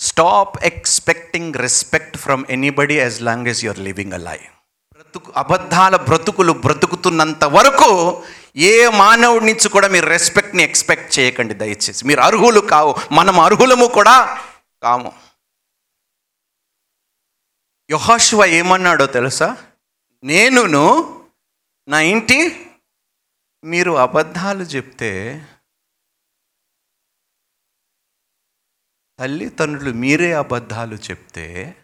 stop 0.00 0.54
expecting 0.64 1.56
respect 1.56 2.16
from 2.16 2.44
anybody 2.48 2.98
as 2.98 3.18
long 3.22 3.48
as 3.48 3.64
your 3.64 3.80
living 3.80 4.14
a 4.14 4.22
life 4.30 4.50
బ్రతుకు 5.14 5.38
అబద్ధాల 5.38 5.96
బ్రతుకులు 5.96 6.52
బ్రతుకుతున్నంత 6.52 7.44
వరకు 7.44 8.22
ఏ 8.56 8.88
మానవుడి 8.88 9.44
నుంచి 9.46 9.68
కూడా 9.68 9.88
మీరు 9.88 10.06
రెస్పెక్ట్ని 10.06 10.62
ఎక్స్పెక్ట్ 10.62 11.18
చేయకండి 11.18 11.54
దయచేసి. 11.54 12.06
మీరు 12.06 12.20
అర్హులు 12.20 12.60
కావు. 12.60 12.94
మనం 13.12 13.40
అర్హులము 13.40 13.86
కూడా 13.86 14.42
కాము. 14.82 15.12
యహోశివ 17.90 18.44
ఏమన్నాడో 18.44 19.06
తెలుసా? 19.06 19.56
నేనును 20.24 20.84
నా 21.88 22.00
ఇంటి 22.00 22.70
మీరు 23.64 23.92
అబద్ధాలు 23.92 24.62
చెప్తే 24.62 25.46
తల్లిదండ్రులు 29.18 29.92
మీరే 29.92 30.32
అబద్ధాలు 30.32 30.94
చెప్తే 30.94 31.76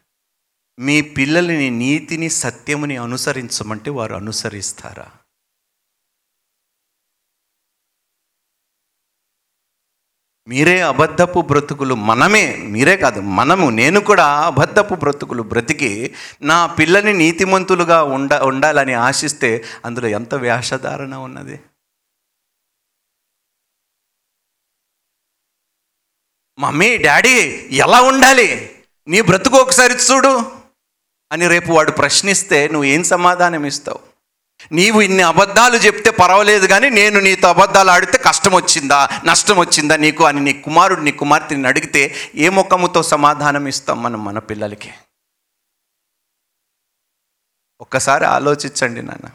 మీ 0.81 1.03
పిల్లల్ని 1.03 1.71
నీతిని 1.71 2.31
సత్యముని 2.31 2.97
అనుసరించమంటే 2.97 3.91
వారు 3.91 4.15
అనుసరిస్తారా? 4.15 5.11
మీరే 10.49 10.81
అబద్ధపు 10.81 11.41
బ్రతుకులు 11.41 11.95
మనమే 11.95 12.57
మీరే 12.57 12.97
కాదు 12.97 13.21
మనము 13.21 13.71
నేను 13.71 14.01
కూడా 14.01 14.25
అబద్ధపు 14.47 14.95
బ్రతుకులు 14.95 15.43
బ్రతికి 15.43 16.15
నా 16.43 16.67
పిల్లని 16.67 17.13
నీతిమంతులుగా 17.13 18.03
ఉండ 18.03 18.35
ఉండాలని 18.35 18.93
ఆశిస్తే 18.93 19.65
అందులో 19.85 20.09
ఎంత 20.09 20.35
వేషధారణ 20.35 21.15
ఉన్నది? 21.15 21.61
మమ్మీ 26.59 26.97
డాడీ 26.99 27.37
ఎలా 27.73 28.03
ఉండాలి? 28.03 28.79
నీ 29.09 29.21
బ్రతుకు 29.21 29.57
ఒకసారి 29.57 29.95
చూడు. 29.95 30.60
అని 31.33 31.49
రేపు 31.49 31.73
వాడు 31.73 31.91
ప్రశ్నిస్తే 31.91 32.69
నువ్వు 32.69 32.85
ఏం 32.85 33.03
సమాధానం 33.05 33.67
ఇస్తావు? 33.67 33.99
నీవు 34.73 35.01
ఇన్ని 35.01 35.23
అబద్ధాలు 35.23 35.77
చెప్తే 35.77 36.11
పర్వాలేదు 36.11 36.67
కానీ 36.67 36.91
నేను 36.91 37.21
నీతో 37.21 37.49
అబద్ధాలు 37.49 37.91
ఆడితే 37.91 38.19
కష్టం 38.19 38.55
వచ్చిందా 38.55 39.09
నష్టం 39.25 39.57
వచ్చిందా 39.57 39.97
నీకు? 39.97 40.25
అని 40.25 40.41
నీ 40.41 40.53
కుమారుడు 40.53 41.01
నీ 41.01 41.13
కుమార్తెని 41.13 41.69
అడిగితే 41.69 42.15
ఏ 42.35 42.49
ముఖముతో 42.49 43.03
సమాధానం 43.03 43.69
ఇస్తాం 43.69 44.03
మనం 44.03 44.25
మన 44.25 44.39
పిల్లలకి? 44.39 44.91
ఒక్కసారి 47.81 48.25
ఆలోచించండి 48.25 49.03
నాన్న. 49.03 49.31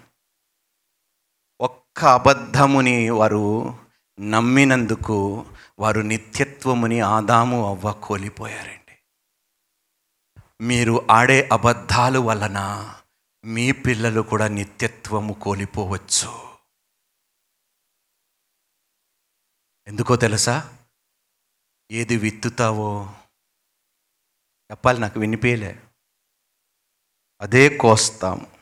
ఒక్క 1.61 2.05
అబద్ధముని 2.05 3.09
వారు 3.09 3.73
నమ్మినందుకు 4.19 5.45
వారు 5.79 6.01
నిత్యత్వముని 6.01 6.99
ఆదాము 6.99 7.69
అవ్వ 7.69 7.91
కోలిపోయారు. 7.91 8.74
మీరు 10.61 11.07
ఆడే 11.11 11.49
అబద్ధాలు 11.53 12.19
వలన 12.19 12.59
మీ 13.45 13.71
పిల్లలు 13.71 14.21
కూడా 14.21 14.47
నిత్యత్వము 14.47 15.33
కోల్పోవచ్చు. 15.33 16.57
ఎందుకో 19.87 20.15
తెలుసా? 20.15 20.77
ఏది 21.91 22.17
విత్తుతావో? 22.17 23.05
చెప్పాలి 24.71 24.99
నాకు 24.99 25.19
వినిపించలే 25.19 25.83
అదే 27.41 27.77
కోస్తాము 27.77 28.54